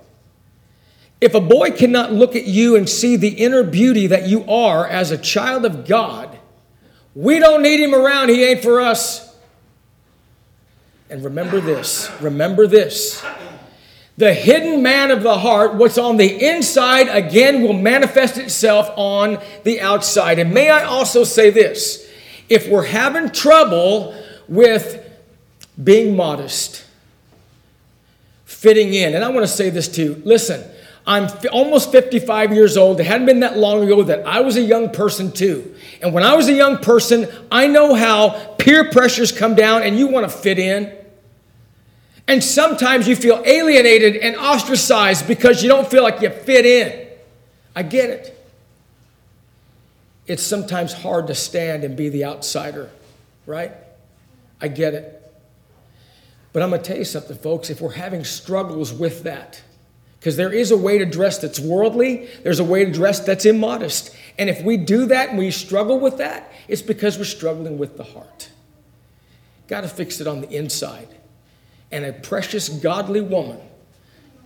If 1.21 1.35
a 1.35 1.41
boy 1.41 1.71
cannot 1.71 2.13
look 2.13 2.37
at 2.37 2.47
you 2.47 2.77
and 2.77 2.89
see 2.89 3.17
the 3.17 3.29
inner 3.29 3.63
beauty 3.63 4.07
that 4.09 4.29
you 4.29 4.45
are 4.45 4.87
as 4.87 5.11
a 5.11 5.19
child 5.19 5.65
of 5.65 5.87
God, 5.87 6.39
we 7.15 7.39
don't 7.39 7.63
need 7.63 7.81
him 7.81 7.95
around. 7.95 8.29
He 8.29 8.45
ain't 8.45 8.63
for 8.63 8.81
us. 8.81 9.35
And 11.09 11.25
remember 11.25 11.61
this 11.61 12.11
remember 12.21 12.67
this 12.67 13.25
the 14.19 14.33
hidden 14.33 14.83
man 14.83 15.11
of 15.11 15.23
the 15.23 15.39
heart, 15.39 15.75
what's 15.75 15.99
on 15.99 16.17
the 16.17 16.49
inside, 16.49 17.09
again 17.09 17.63
will 17.63 17.75
manifest 17.75 18.39
itself 18.39 18.91
on 18.97 19.39
the 19.65 19.81
outside. 19.81 20.39
And 20.39 20.55
may 20.55 20.71
I 20.71 20.85
also 20.85 21.23
say 21.23 21.51
this 21.51 22.09
if 22.49 22.69
we're 22.69 22.87
having 22.87 23.31
trouble 23.31 24.15
with 24.49 25.03
being 25.83 26.17
modest, 26.17 26.85
fitting 28.45 28.95
in, 28.95 29.15
and 29.15 29.23
I 29.23 29.29
want 29.29 29.45
to 29.45 29.53
say 29.53 29.71
this 29.71 29.89
too 29.89 30.21
listen, 30.25 30.65
I'm 31.07 31.29
almost 31.53 31.93
55 31.93 32.53
years 32.53 32.77
old. 32.77 32.99
It 32.99 33.05
hadn't 33.05 33.27
been 33.27 33.41
that 33.41 33.57
long 33.57 33.85
ago 33.85 34.03
that 34.03 34.27
I 34.27 34.41
was 34.41 34.57
a 34.57 34.63
young 34.63 34.91
person 34.91 35.31
too. 35.31 35.75
And 36.03 36.13
when 36.13 36.25
I 36.25 36.35
was 36.35 36.49
a 36.49 36.53
young 36.53 36.79
person, 36.79 37.29
I 37.51 37.69
know 37.69 37.95
how 37.95 38.31
peer 38.59 38.91
pressures 38.91 39.31
come 39.31 39.55
down 39.55 39.85
and 39.85 39.97
you 39.97 40.09
want 40.09 40.29
to 40.29 40.37
fit 40.37 40.59
in. 40.59 40.93
And 42.27 42.43
sometimes 42.43 43.07
you 43.07 43.15
feel 43.15 43.41
alienated 43.47 44.17
and 44.17 44.35
ostracized 44.35 45.29
because 45.29 45.63
you 45.63 45.69
don't 45.69 45.89
feel 45.89 46.03
like 46.03 46.21
you 46.23 46.31
fit 46.31 46.67
in. 46.67 47.07
I 47.77 47.85
get 47.85 48.11
it. 48.11 48.33
It's 50.27 50.43
sometimes 50.43 50.93
hard 50.93 51.29
to 51.29 51.37
stand 51.37 51.85
and 51.85 51.97
be 51.97 52.09
the 52.09 52.25
outsider, 52.25 52.91
right? 53.47 53.71
I 54.61 54.67
get 54.67 54.95
it. 54.95 55.23
But 56.53 56.65
I'm 56.65 56.71
going 56.71 56.83
to 56.83 56.89
tell 56.89 56.99
you 56.99 57.05
something, 57.05 57.37
folks. 57.37 57.71
If 57.71 57.81
we're 57.81 57.93
having 57.93 58.25
struggles 58.25 58.93
with 58.93 59.23
that, 59.23 59.63
because 60.19 60.37
there 60.37 60.53
is 60.53 60.71
a 60.71 60.77
way 60.77 60.99
to 60.99 61.05
dress 61.05 61.39
that's 61.39 61.61
worldly, 61.61 62.29
there's 62.43 62.59
a 62.59 62.65
way 62.65 62.85
to 62.85 62.91
dress 62.91 63.21
that's 63.21 63.45
immodest. 63.45 64.15
And 64.39 64.51
if 64.51 64.63
we 64.63 64.77
do 64.77 65.07
that 65.07 65.31
and 65.31 65.39
we 65.39 65.51
struggle 65.51 66.01
with 66.01 66.19
that, 66.19 66.51
it's 66.69 66.83
because 66.83 67.19
we're 67.19 67.25
struggling 67.25 67.79
with 67.79 67.97
the 67.97 68.05
heart. 68.05 68.51
Got 69.69 69.83
to 69.83 69.89
fix 69.89 70.21
it 70.21 70.27
on 70.27 70.41
the 70.41 70.51
inside 70.51 71.09
and 71.91 72.05
a 72.05 72.13
precious 72.13 72.69
godly 72.69 73.21
woman 73.21 73.61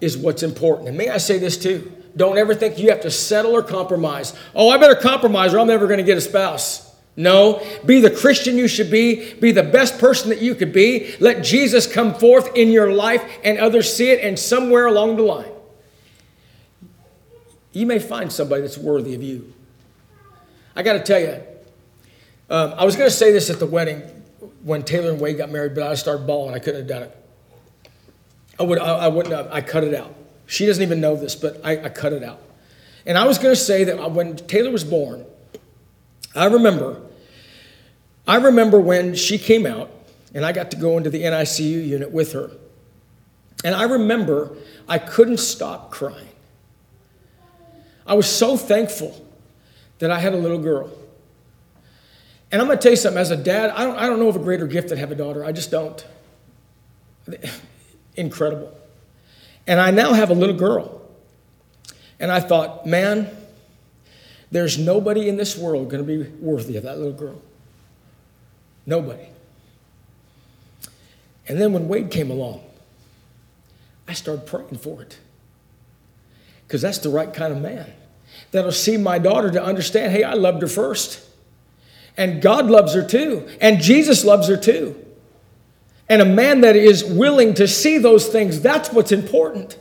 is 0.01 0.17
what's 0.17 0.43
important. 0.43 0.89
And 0.89 0.97
may 0.97 1.09
I 1.09 1.19
say 1.19 1.39
this 1.39 1.57
too? 1.57 1.93
Don't 2.17 2.39
ever 2.39 2.55
think 2.55 2.79
you 2.79 2.91
have 2.91 3.03
to 3.03 3.11
settle 3.11 3.53
or 3.53 3.63
compromise. 3.63 4.35
Oh, 4.55 4.69
I 4.69 4.79
better 4.79 4.95
compromise 4.95 5.55
or 5.55 5.61
I'm 5.61 5.67
never 5.67 5.87
going 5.87 5.99
to 5.99 6.05
get 6.05 6.19
a 6.19 6.23
spouse. 6.23 6.89
No, 7.17 7.65
be 7.85 8.01
the 8.01 8.11
Christian 8.11 8.57
you 8.57 8.69
should 8.69 8.91
be. 8.91 9.35
Be 9.35 9.53
the 9.53 9.63
best 9.63 9.99
person 9.99 10.31
that 10.31 10.41
you 10.41 10.55
could 10.55 10.73
be. 10.73 11.15
Let 11.21 11.45
Jesus 11.45 11.93
come 11.93 12.15
forth 12.15 12.57
in 12.57 12.71
your 12.71 12.93
life 12.93 13.23
and 13.45 13.59
others 13.59 13.93
see 13.93 14.11
it, 14.11 14.21
and 14.23 14.39
somewhere 14.39 14.87
along 14.87 15.17
the 15.17 15.23
line, 15.23 15.51
you 17.73 17.87
may 17.87 17.99
find 17.99 18.33
somebody 18.33 18.63
that's 18.63 18.79
worthy 18.79 19.15
of 19.15 19.23
you. 19.23 19.53
I 20.75 20.83
got 20.83 20.95
to 20.95 21.01
tell 21.01 21.21
you, 21.21 21.43
um, 22.49 22.75
I 22.77 22.85
was 22.85 22.97
going 22.97 23.09
to 23.09 23.15
say 23.15 23.33
this 23.33 23.51
at 23.51 23.59
the 23.59 23.67
wedding 23.67 24.03
when 24.63 24.83
Taylor 24.83 25.11
and 25.11 25.21
Wade 25.21 25.39
got 25.39 25.51
married, 25.51 25.75
but 25.75 25.85
I 25.85 25.95
started 25.95 26.27
bawling. 26.27 26.55
I 26.55 26.59
couldn't 26.59 26.81
have 26.81 26.89
done 26.89 27.03
it. 27.05 27.17
I 28.59 28.63
would 28.65 28.79
I, 28.79 28.97
I 28.97 29.09
wouldn't 29.09 29.35
have, 29.35 29.49
I 29.53 29.61
cut 29.61 29.85
it 29.85 29.95
out. 29.95 30.15
She 30.47 30.67
doesn't 30.67 30.83
even 30.83 31.01
know 31.01 31.17
this, 31.17 31.37
but 31.37 31.61
I, 31.65 31.85
I 31.85 31.89
cut 31.89 32.13
it 32.13 32.23
out. 32.23 32.43
And 33.07 33.17
I 33.17 33.27
was 33.27 33.39
going 33.39 33.55
to 33.55 33.61
say 33.61 33.85
that 33.85 34.11
when 34.11 34.37
Taylor 34.37 34.71
was 34.71 34.85
born, 34.85 35.25
I 36.35 36.47
remember, 36.47 37.01
I 38.27 38.37
remember 38.37 38.79
when 38.79 39.15
she 39.15 39.39
came 39.39 39.65
out 39.65 39.91
and 40.35 40.45
I 40.45 40.53
got 40.53 40.71
to 40.73 40.77
go 40.77 40.97
into 40.97 41.11
the 41.11 41.23
NICU 41.23 41.87
unit 41.87 42.11
with 42.11 42.33
her. 42.33 42.51
And 43.65 43.75
I 43.75 43.85
remember 43.85 44.57
I 44.89 44.99
couldn't 44.99 45.39
stop 45.39 45.91
crying. 45.91 46.30
I 48.11 48.15
was 48.15 48.27
so 48.27 48.57
thankful 48.57 49.25
that 50.01 50.11
I 50.11 50.19
had 50.19 50.35
a 50.35 50.37
little 50.37 50.59
girl. 50.59 50.91
And 52.51 52.61
I'm 52.61 52.67
going 52.67 52.77
to 52.77 52.83
tell 52.83 52.91
you 52.91 52.97
something 52.97 53.21
as 53.21 53.31
a 53.31 53.37
dad, 53.37 53.71
I 53.71 53.85
don't, 53.85 53.97
I 53.97 54.07
don't 54.09 54.19
know 54.19 54.27
of 54.27 54.35
a 54.35 54.41
greater 54.41 54.67
gift 54.67 54.89
than 54.89 54.99
have 54.99 55.13
a 55.13 55.15
daughter. 55.15 55.45
I 55.45 55.53
just 55.53 55.71
don't 55.71 56.05
incredible. 58.17 58.77
And 59.69 59.81
I 59.81 59.93
now 59.93 60.13
have 60.13 60.31
a 60.31 60.35
little 60.35 60.57
girl. 60.57 61.03
And 62.19 62.33
I 62.33 62.41
thought, 62.41 62.85
man, 62.85 63.31
there's 64.51 64.77
nobody 64.77 65.29
in 65.29 65.37
this 65.37 65.57
world 65.57 65.89
going 65.89 66.05
to 66.05 66.25
be 66.25 66.29
worthy 66.41 66.77
of 66.77 66.83
that 66.83 66.99
little 66.99 67.13
girl. 67.13 67.41
Nobody. 68.87 69.29
And 71.47 71.61
then 71.61 71.73
when 71.73 71.87
Wade 71.87 72.11
came 72.11 72.33
along, 72.33 72.65
I 74.09 74.15
started 74.15 74.47
praying 74.47 74.79
for 74.79 75.01
it. 75.01 75.17
Because 76.67 76.83
that's 76.83 76.99
the 76.99 77.09
right 77.09 77.33
kind 77.33 77.53
of 77.53 77.63
man 77.63 77.93
that'll 78.53 78.73
see 78.73 78.97
my 78.97 79.19
daughter 79.19 79.51
to 79.51 79.63
understand 79.63 80.13
hey, 80.13 80.25
I 80.25 80.35
loved 80.35 80.63
her 80.63 80.69
first. 80.69 81.27
And 82.17 82.43
God 82.43 82.67
loves 82.67 82.95
her 82.95 83.07
too. 83.07 83.49
And 83.61 83.81
Jesus 83.81 84.25
loves 84.25 84.49
her 84.49 84.57
too 84.57 84.97
and 86.11 86.21
a 86.21 86.25
man 86.25 86.63
that 86.63 86.75
is 86.75 87.05
willing 87.05 87.55
to 87.55 87.69
see 87.69 87.97
those 87.97 88.27
things, 88.27 88.61
that's 88.61 88.93
what's 88.93 89.13
important. 89.13 89.79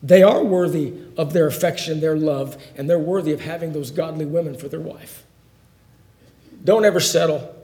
They 0.00 0.22
are 0.22 0.42
worthy 0.42 0.94
of 1.16 1.32
their 1.32 1.48
affection, 1.48 1.98
their 1.98 2.16
love, 2.16 2.56
and 2.76 2.88
they're 2.88 2.96
worthy 2.96 3.32
of 3.32 3.40
having 3.40 3.72
those 3.72 3.90
godly 3.90 4.24
women 4.24 4.56
for 4.56 4.68
their 4.68 4.80
wife. 4.80 5.24
Don't 6.62 6.84
ever 6.84 7.00
settle. 7.00 7.56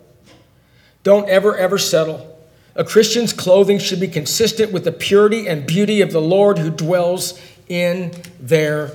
Don't 1.04 1.28
ever, 1.28 1.56
ever 1.56 1.78
settle. 1.78 2.36
A 2.74 2.82
Christian's 2.82 3.32
clothing 3.32 3.78
should 3.78 4.00
be 4.00 4.08
consistent 4.08 4.72
with 4.72 4.82
the 4.82 4.90
purity 4.90 5.46
and 5.46 5.64
beauty 5.64 6.00
of 6.00 6.10
the 6.10 6.20
Lord 6.20 6.58
who 6.58 6.70
dwells 6.70 7.40
in 7.68 8.10
their 8.40 8.90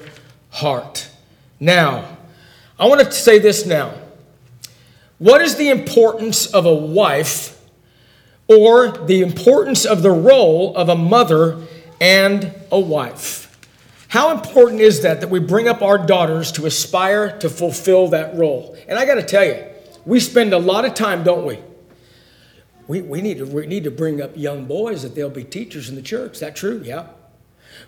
heart. 0.49 1.08
Now, 1.59 2.17
I 2.79 2.87
want 2.87 3.01
to 3.01 3.11
say 3.11 3.39
this 3.39 3.65
now. 3.65 3.93
What 5.17 5.41
is 5.41 5.55
the 5.55 5.69
importance 5.69 6.45
of 6.45 6.65
a 6.65 6.73
wife 6.73 7.59
or 8.47 8.89
the 8.89 9.21
importance 9.21 9.85
of 9.85 10.01
the 10.01 10.11
role 10.11 10.75
of 10.75 10.87
a 10.87 10.95
mother 10.95 11.61
and 11.99 12.53
a 12.71 12.79
wife? 12.79 13.45
How 14.07 14.31
important 14.31 14.81
is 14.81 15.01
that 15.01 15.21
that 15.21 15.29
we 15.29 15.39
bring 15.39 15.67
up 15.67 15.81
our 15.81 15.97
daughters 15.97 16.51
to 16.53 16.65
aspire 16.65 17.37
to 17.39 17.49
fulfill 17.49 18.07
that 18.07 18.35
role? 18.35 18.75
And 18.87 18.97
I 18.97 19.05
got 19.05 19.15
to 19.15 19.23
tell 19.23 19.43
you, 19.43 19.63
we 20.05 20.19
spend 20.19 20.53
a 20.53 20.57
lot 20.57 20.85
of 20.85 20.93
time, 20.93 21.23
don't 21.23 21.45
we? 21.45 21.59
We, 22.87 23.01
we, 23.01 23.21
need 23.21 23.37
to, 23.37 23.45
we 23.45 23.67
need 23.67 23.83
to 23.83 23.91
bring 23.91 24.19
up 24.19 24.35
young 24.35 24.65
boys 24.65 25.03
that 25.03 25.13
they'll 25.13 25.29
be 25.29 25.43
teachers 25.43 25.89
in 25.89 25.95
the 25.95 26.01
church. 26.01 26.33
Is 26.33 26.39
that 26.39 26.55
true? 26.55 26.81
Yeah. 26.83 27.07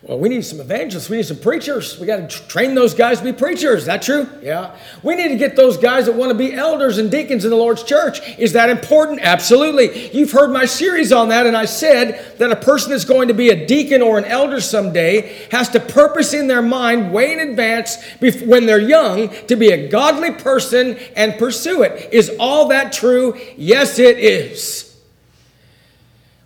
Well, 0.03 0.17
we 0.17 0.29
need 0.29 0.43
some 0.43 0.59
evangelists. 0.59 1.09
We 1.09 1.17
need 1.17 1.27
some 1.27 1.37
preachers. 1.37 1.99
We 1.99 2.07
got 2.07 2.27
to 2.27 2.47
train 2.47 2.73
those 2.73 2.95
guys 2.95 3.19
to 3.19 3.23
be 3.23 3.33
preachers. 3.33 3.81
Is 3.81 3.85
that 3.85 4.01
true? 4.01 4.27
Yeah. 4.41 4.75
We 5.03 5.15
need 5.15 5.27
to 5.27 5.35
get 5.35 5.55
those 5.55 5.77
guys 5.77 6.07
that 6.07 6.15
want 6.15 6.31
to 6.31 6.37
be 6.37 6.55
elders 6.55 6.97
and 6.97 7.11
deacons 7.11 7.45
in 7.45 7.51
the 7.51 7.55
Lord's 7.55 7.83
church. 7.83 8.19
Is 8.39 8.53
that 8.53 8.71
important? 8.71 9.19
Absolutely. 9.21 10.09
You've 10.09 10.31
heard 10.31 10.51
my 10.51 10.65
series 10.65 11.11
on 11.11 11.29
that, 11.29 11.45
and 11.45 11.55
I 11.55 11.65
said 11.65 12.35
that 12.39 12.51
a 12.51 12.55
person 12.55 12.89
that's 12.89 13.05
going 13.05 13.27
to 13.27 13.35
be 13.35 13.51
a 13.51 13.67
deacon 13.67 14.01
or 14.01 14.17
an 14.17 14.25
elder 14.25 14.59
someday 14.59 15.47
has 15.51 15.69
to 15.69 15.79
purpose 15.79 16.33
in 16.33 16.47
their 16.47 16.63
mind 16.63 17.13
way 17.13 17.33
in 17.33 17.39
advance 17.39 18.03
when 18.19 18.65
they're 18.65 18.79
young 18.79 19.29
to 19.45 19.55
be 19.55 19.69
a 19.69 19.87
godly 19.87 20.31
person 20.31 20.97
and 21.15 21.37
pursue 21.37 21.83
it. 21.83 22.11
Is 22.11 22.31
all 22.39 22.69
that 22.69 22.91
true? 22.91 23.39
Yes, 23.55 23.99
it 23.99 24.17
is. 24.17 24.99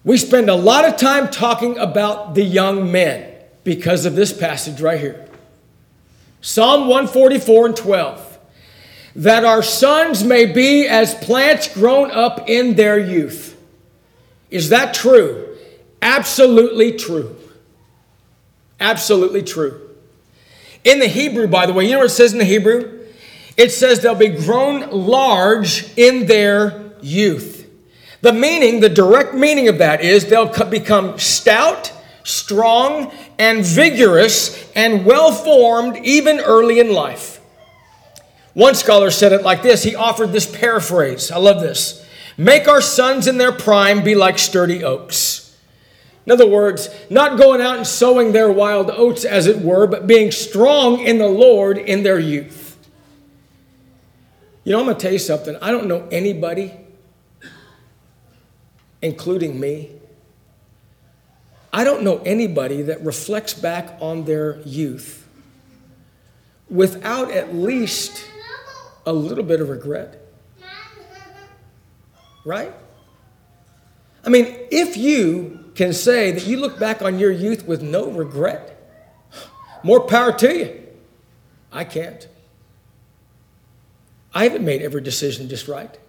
We 0.03 0.17
spend 0.17 0.49
a 0.49 0.55
lot 0.55 0.83
of 0.83 0.97
time 0.97 1.29
talking 1.29 1.77
about 1.77 2.35
the 2.35 2.43
young 2.43 2.91
men 2.91 3.31
because 3.65 4.05
of 4.05 4.15
this 4.15 4.31
passage 4.31 4.79
right 4.79 4.99
here. 4.99 5.27
Psalm 6.39 6.81
144 6.81 7.65
and 7.65 7.75
12. 7.75 8.39
That 9.17 9.43
our 9.43 9.63
sons 9.63 10.23
may 10.23 10.45
be 10.45 10.87
as 10.87 11.15
plants 11.15 11.73
grown 11.73 12.11
up 12.11 12.47
in 12.47 12.75
their 12.75 12.97
youth. 12.97 13.57
Is 14.49 14.69
that 14.69 14.93
true? 14.93 15.57
Absolutely 16.01 16.93
true. 16.93 17.35
Absolutely 18.79 19.41
true. 19.41 19.81
In 20.83 20.99
the 20.99 21.07
Hebrew, 21.07 21.47
by 21.47 21.65
the 21.65 21.73
way, 21.73 21.85
you 21.85 21.91
know 21.93 21.99
what 21.99 22.07
it 22.07 22.09
says 22.09 22.31
in 22.33 22.39
the 22.39 22.45
Hebrew? 22.45 23.07
It 23.57 23.71
says 23.71 24.01
they'll 24.01 24.15
be 24.15 24.27
grown 24.27 24.91
large 24.91 25.97
in 25.97 26.27
their 26.27 26.93
youth. 27.01 27.67
The 28.21 28.33
meaning, 28.33 28.81
the 28.81 28.89
direct 28.89 29.33
meaning 29.33 29.67
of 29.67 29.79
that 29.79 30.01
is 30.01 30.25
they'll 30.25 30.53
become 30.69 31.17
stout, 31.17 31.91
strong, 32.23 33.11
and 33.37 33.65
vigorous 33.65 34.71
and 34.73 35.05
well 35.05 35.31
formed 35.31 35.97
even 35.97 36.39
early 36.39 36.79
in 36.79 36.93
life. 36.93 37.39
One 38.53 38.75
scholar 38.75 39.11
said 39.11 39.33
it 39.33 39.43
like 39.43 39.61
this 39.61 39.83
he 39.83 39.95
offered 39.95 40.31
this 40.31 40.45
paraphrase. 40.45 41.31
I 41.31 41.37
love 41.37 41.61
this. 41.61 42.05
Make 42.37 42.67
our 42.67 42.81
sons 42.81 43.27
in 43.27 43.37
their 43.37 43.51
prime 43.51 44.03
be 44.03 44.15
like 44.15 44.39
sturdy 44.39 44.83
oaks. 44.83 45.45
In 46.25 46.31
other 46.31 46.47
words, 46.47 46.89
not 47.09 47.37
going 47.37 47.61
out 47.61 47.77
and 47.77 47.85
sowing 47.85 48.31
their 48.31 48.51
wild 48.51 48.89
oats, 48.89 49.25
as 49.25 49.45
it 49.45 49.59
were, 49.59 49.85
but 49.85 50.07
being 50.07 50.31
strong 50.31 50.99
in 50.99 51.19
the 51.19 51.27
Lord 51.27 51.77
in 51.77 52.01
their 52.01 52.19
youth. 52.19 52.77
You 54.63 54.71
know, 54.71 54.79
I'm 54.79 54.85
going 54.85 54.97
to 54.97 55.01
tell 55.01 55.13
you 55.13 55.19
something. 55.19 55.55
I 55.61 55.69
don't 55.69 55.87
know 55.87 56.07
anybody, 56.11 56.73
including 59.03 59.59
me, 59.59 59.91
I 61.75 61.83
don't 61.83 62.03
know 62.03 62.19
anybody 62.19 62.83
that 62.83 63.03
reflects 63.03 63.53
back 63.53 63.97
on 63.99 64.23
their 64.23 64.61
youth 64.61 65.27
without 66.69 67.31
at 67.31 67.53
least 67.53 68.25
a 69.05 69.11
little 69.11 69.43
bit 69.43 69.59
of 69.59 69.67
regret. 69.67 70.25
Right? 72.45 72.71
I 74.23 74.29
mean, 74.29 74.55
if 74.71 74.95
you 74.95 75.65
can 75.75 75.91
say 75.91 76.31
that 76.31 76.47
you 76.47 76.55
look 76.55 76.79
back 76.79 77.01
on 77.01 77.19
your 77.19 77.31
youth 77.31 77.67
with 77.67 77.81
no 77.81 78.09
regret, 78.09 78.71
more 79.83 79.99
power 79.99 80.31
to 80.31 80.57
you. 80.57 80.81
I 81.73 81.83
can't. 81.83 82.25
I 84.33 84.43
haven't 84.43 84.63
made 84.63 84.81
every 84.81 85.01
decision 85.01 85.49
just 85.49 85.67
right. 85.67 85.99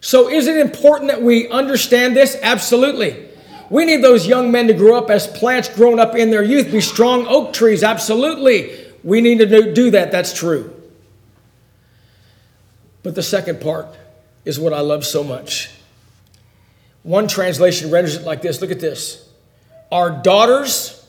So, 0.00 0.28
is 0.28 0.48
it 0.48 0.56
important 0.56 1.12
that 1.12 1.22
we 1.22 1.48
understand 1.48 2.16
this? 2.16 2.36
Absolutely. 2.42 3.25
We 3.68 3.84
need 3.84 4.02
those 4.02 4.26
young 4.26 4.50
men 4.50 4.68
to 4.68 4.74
grow 4.74 4.96
up 4.96 5.10
as 5.10 5.26
plants 5.26 5.68
grown 5.68 5.98
up 5.98 6.14
in 6.14 6.30
their 6.30 6.42
youth, 6.42 6.70
be 6.70 6.80
strong 6.80 7.26
oak 7.26 7.52
trees. 7.52 7.82
Absolutely. 7.82 8.86
We 9.02 9.20
need 9.20 9.38
to 9.38 9.72
do 9.72 9.90
that. 9.90 10.12
That's 10.12 10.32
true. 10.32 10.72
But 13.02 13.14
the 13.14 13.22
second 13.22 13.60
part 13.60 13.86
is 14.44 14.58
what 14.58 14.72
I 14.72 14.80
love 14.80 15.04
so 15.04 15.22
much. 15.22 15.70
One 17.02 17.28
translation 17.28 17.90
renders 17.90 18.16
it 18.16 18.22
like 18.22 18.42
this 18.42 18.60
look 18.60 18.70
at 18.70 18.80
this. 18.80 19.28
Our 19.92 20.10
daughters 20.10 21.06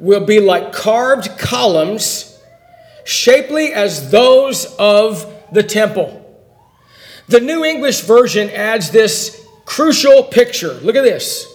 will 0.00 0.24
be 0.24 0.40
like 0.40 0.72
carved 0.72 1.38
columns, 1.38 2.36
shapely 3.04 3.72
as 3.72 4.10
those 4.10 4.64
of 4.76 5.32
the 5.52 5.62
temple. 5.62 6.16
The 7.28 7.40
New 7.40 7.64
English 7.64 8.00
Version 8.00 8.50
adds 8.50 8.90
this 8.90 9.46
crucial 9.64 10.24
picture. 10.24 10.74
Look 10.74 10.96
at 10.96 11.04
this. 11.04 11.46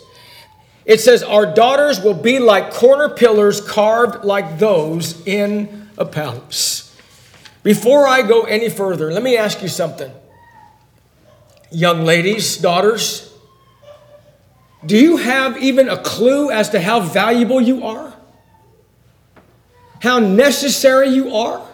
It 0.85 1.01
says, 1.01 1.23
Our 1.23 1.45
daughters 1.45 2.01
will 2.01 2.13
be 2.13 2.39
like 2.39 2.71
corner 2.71 3.09
pillars 3.09 3.59
carved 3.61 4.23
like 4.23 4.59
those 4.59 5.25
in 5.25 5.89
a 5.97 6.05
palace. 6.05 6.95
Before 7.63 8.07
I 8.07 8.21
go 8.21 8.43
any 8.43 8.69
further, 8.69 9.11
let 9.11 9.23
me 9.23 9.37
ask 9.37 9.61
you 9.61 9.67
something. 9.67 10.11
Young 11.71 12.05
ladies, 12.05 12.57
daughters, 12.57 13.33
do 14.85 14.95
you 14.95 15.17
have 15.17 15.57
even 15.57 15.89
a 15.89 15.97
clue 15.97 16.51
as 16.51 16.69
to 16.69 16.79
how 16.79 16.99
valuable 16.99 17.59
you 17.59 17.85
are? 17.85 18.13
How 20.01 20.19
necessary 20.19 21.09
you 21.09 21.35
are? 21.35 21.67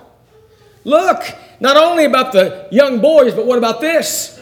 Look, 0.85 1.23
not 1.59 1.75
only 1.75 2.05
about 2.05 2.31
the 2.31 2.69
young 2.71 3.01
boys, 3.01 3.33
but 3.33 3.45
what 3.45 3.57
about 3.57 3.81
this? 3.81 4.40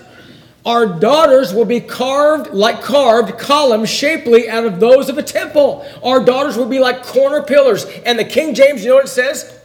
Our 0.65 0.99
daughters 0.99 1.53
will 1.53 1.65
be 1.65 1.79
carved 1.79 2.53
like 2.53 2.81
carved 2.81 3.39
columns 3.39 3.89
shapely 3.89 4.49
out 4.49 4.65
of 4.65 4.79
those 4.79 5.09
of 5.09 5.17
a 5.17 5.23
temple. 5.23 5.85
Our 6.03 6.23
daughters 6.23 6.57
will 6.57 6.67
be 6.67 6.79
like 6.79 7.03
corner 7.03 7.41
pillars. 7.41 7.85
And 8.05 8.19
the 8.19 8.25
King 8.25 8.53
James, 8.53 8.83
you 8.83 8.89
know 8.89 8.95
what 8.95 9.05
it 9.05 9.09
says? 9.09 9.57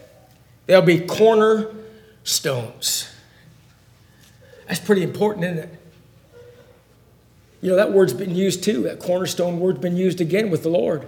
They'll 0.67 0.83
be 0.83 1.01
corner 1.01 1.75
stones. 2.23 3.13
That's 4.69 4.81
pretty 4.81 5.03
important, 5.03 5.45
isn't 5.45 5.59
it? 5.59 5.81
You 7.61 7.71
know, 7.71 7.77
that 7.77 7.93
word's 7.93 8.13
been 8.13 8.35
used 8.35 8.63
too. 8.63 8.83
That 8.85 9.01
cornerstone 9.01 9.59
word's 9.59 9.81
been 9.81 9.97
used 9.97 10.21
again 10.21 10.51
with 10.51 10.63
the 10.63 10.69
Lord. 10.69 11.07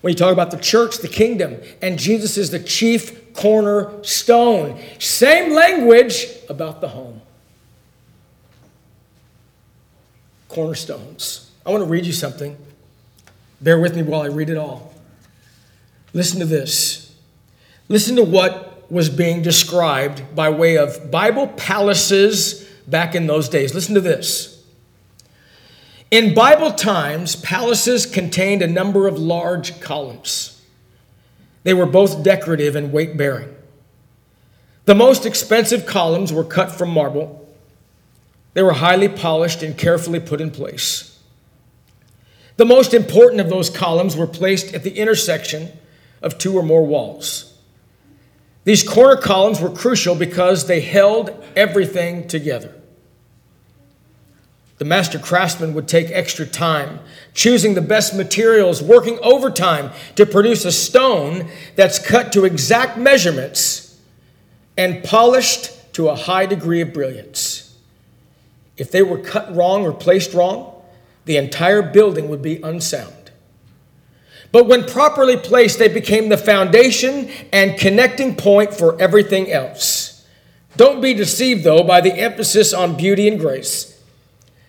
When 0.00 0.12
you 0.12 0.16
talk 0.16 0.32
about 0.32 0.50
the 0.50 0.56
church, 0.56 0.98
the 0.98 1.08
kingdom, 1.08 1.60
and 1.82 1.98
Jesus 1.98 2.36
is 2.36 2.50
the 2.50 2.60
chief 2.60 3.34
cornerstone. 3.34 4.80
Same 4.98 5.52
language 5.52 6.26
about 6.48 6.80
the 6.80 6.88
home. 6.88 7.20
Cornerstones. 10.56 11.50
I 11.66 11.70
want 11.70 11.82
to 11.84 11.86
read 11.86 12.06
you 12.06 12.14
something. 12.14 12.56
Bear 13.60 13.78
with 13.78 13.94
me 13.94 14.02
while 14.02 14.22
I 14.22 14.28
read 14.28 14.48
it 14.48 14.56
all. 14.56 14.94
Listen 16.14 16.40
to 16.40 16.46
this. 16.46 17.14
Listen 17.90 18.16
to 18.16 18.22
what 18.22 18.90
was 18.90 19.10
being 19.10 19.42
described 19.42 20.34
by 20.34 20.48
way 20.48 20.78
of 20.78 21.10
Bible 21.10 21.48
palaces 21.48 22.66
back 22.86 23.14
in 23.14 23.26
those 23.26 23.50
days. 23.50 23.74
Listen 23.74 23.94
to 23.96 24.00
this. 24.00 24.64
In 26.10 26.32
Bible 26.32 26.72
times, 26.72 27.36
palaces 27.36 28.06
contained 28.06 28.62
a 28.62 28.66
number 28.66 29.06
of 29.06 29.18
large 29.18 29.78
columns. 29.82 30.62
They 31.64 31.74
were 31.74 31.84
both 31.84 32.22
decorative 32.22 32.76
and 32.76 32.94
weight 32.94 33.18
bearing. 33.18 33.54
The 34.86 34.94
most 34.94 35.26
expensive 35.26 35.84
columns 35.84 36.32
were 36.32 36.44
cut 36.44 36.70
from 36.70 36.88
marble 36.92 37.45
they 38.56 38.62
were 38.62 38.72
highly 38.72 39.06
polished 39.06 39.62
and 39.62 39.76
carefully 39.76 40.18
put 40.18 40.40
in 40.40 40.50
place. 40.50 41.20
The 42.56 42.64
most 42.64 42.94
important 42.94 43.42
of 43.42 43.50
those 43.50 43.68
columns 43.68 44.16
were 44.16 44.26
placed 44.26 44.72
at 44.72 44.82
the 44.82 44.96
intersection 44.96 45.72
of 46.22 46.38
two 46.38 46.56
or 46.56 46.62
more 46.62 46.86
walls. 46.86 47.54
These 48.64 48.82
corner 48.82 49.20
columns 49.20 49.60
were 49.60 49.68
crucial 49.68 50.14
because 50.14 50.66
they 50.66 50.80
held 50.80 51.34
everything 51.54 52.28
together. 52.28 52.74
The 54.78 54.86
master 54.86 55.18
craftsman 55.18 55.74
would 55.74 55.86
take 55.86 56.08
extra 56.10 56.46
time, 56.46 57.00
choosing 57.34 57.74
the 57.74 57.82
best 57.82 58.14
materials, 58.14 58.82
working 58.82 59.18
overtime 59.20 59.90
to 60.14 60.24
produce 60.24 60.64
a 60.64 60.72
stone 60.72 61.50
that's 61.74 61.98
cut 61.98 62.32
to 62.32 62.46
exact 62.46 62.96
measurements 62.96 64.00
and 64.78 65.04
polished 65.04 65.92
to 65.92 66.08
a 66.08 66.16
high 66.16 66.46
degree 66.46 66.80
of 66.80 66.94
brilliance. 66.94 67.65
If 68.76 68.90
they 68.90 69.02
were 69.02 69.18
cut 69.18 69.54
wrong 69.54 69.84
or 69.84 69.92
placed 69.92 70.34
wrong, 70.34 70.82
the 71.24 71.36
entire 71.36 71.82
building 71.82 72.28
would 72.28 72.42
be 72.42 72.60
unsound. 72.62 73.30
But 74.52 74.68
when 74.68 74.84
properly 74.84 75.36
placed, 75.36 75.78
they 75.78 75.88
became 75.88 76.28
the 76.28 76.38
foundation 76.38 77.30
and 77.52 77.78
connecting 77.78 78.36
point 78.36 78.72
for 78.72 79.00
everything 79.00 79.50
else. 79.50 80.24
Don't 80.76 81.00
be 81.00 81.14
deceived, 81.14 81.64
though, 81.64 81.82
by 81.82 82.00
the 82.00 82.14
emphasis 82.14 82.72
on 82.72 82.96
beauty 82.96 83.28
and 83.28 83.40
grace. 83.40 84.00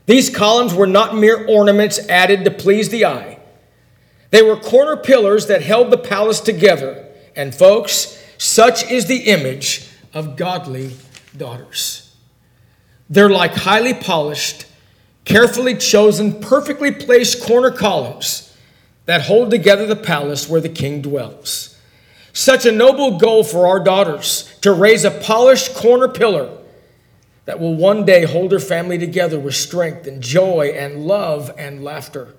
These 0.06 0.30
columns 0.30 0.74
were 0.74 0.88
not 0.88 1.16
mere 1.16 1.46
ornaments 1.48 2.00
added 2.08 2.46
to 2.46 2.52
please 2.52 2.90
the 2.90 3.06
eye. 3.06 3.40
They 4.32 4.42
were 4.42 4.58
corner 4.58 4.98
pillars 4.98 5.48
that 5.48 5.62
held 5.62 5.92
the 5.92 5.98
palace 5.98 6.40
together. 6.40 7.06
And, 7.36 7.54
folks, 7.54 8.22
such 8.38 8.90
is 8.90 9.06
the 9.06 9.24
image 9.24 9.88
of 10.14 10.38
godly 10.38 10.96
daughters. 11.36 12.07
They're 13.10 13.30
like 13.30 13.54
highly 13.54 13.94
polished, 13.94 14.66
carefully 15.26 15.76
chosen, 15.76 16.40
perfectly 16.40 16.92
placed 16.92 17.44
corner 17.44 17.72
columns 17.72 18.56
that 19.06 19.24
hold 19.24 19.50
together 19.50 19.86
the 19.86 19.96
palace 19.96 20.50
where 20.50 20.62
the 20.62 20.70
king 20.70 21.02
dwells. 21.02 21.80
Such 22.34 22.66
a 22.66 22.72
noble 22.72 23.18
goal 23.18 23.44
for 23.44 23.66
our 23.68 23.80
daughters 23.80 24.54
to 24.62 24.72
raise 24.72 25.06
a 25.06 25.12
polished 25.12 25.74
corner 25.74 26.08
pillar 26.08 26.56
that 27.46 27.60
will 27.60 27.74
one 27.74 28.06
day 28.06 28.26
hold 28.26 28.52
her 28.52 28.60
family 28.60 28.98
together 28.98 29.40
with 29.40 29.56
strength 29.56 30.06
and 30.06 30.22
joy 30.22 30.74
and 30.76 31.08
love 31.08 31.50
and 31.58 31.84
laughter. 31.84 32.36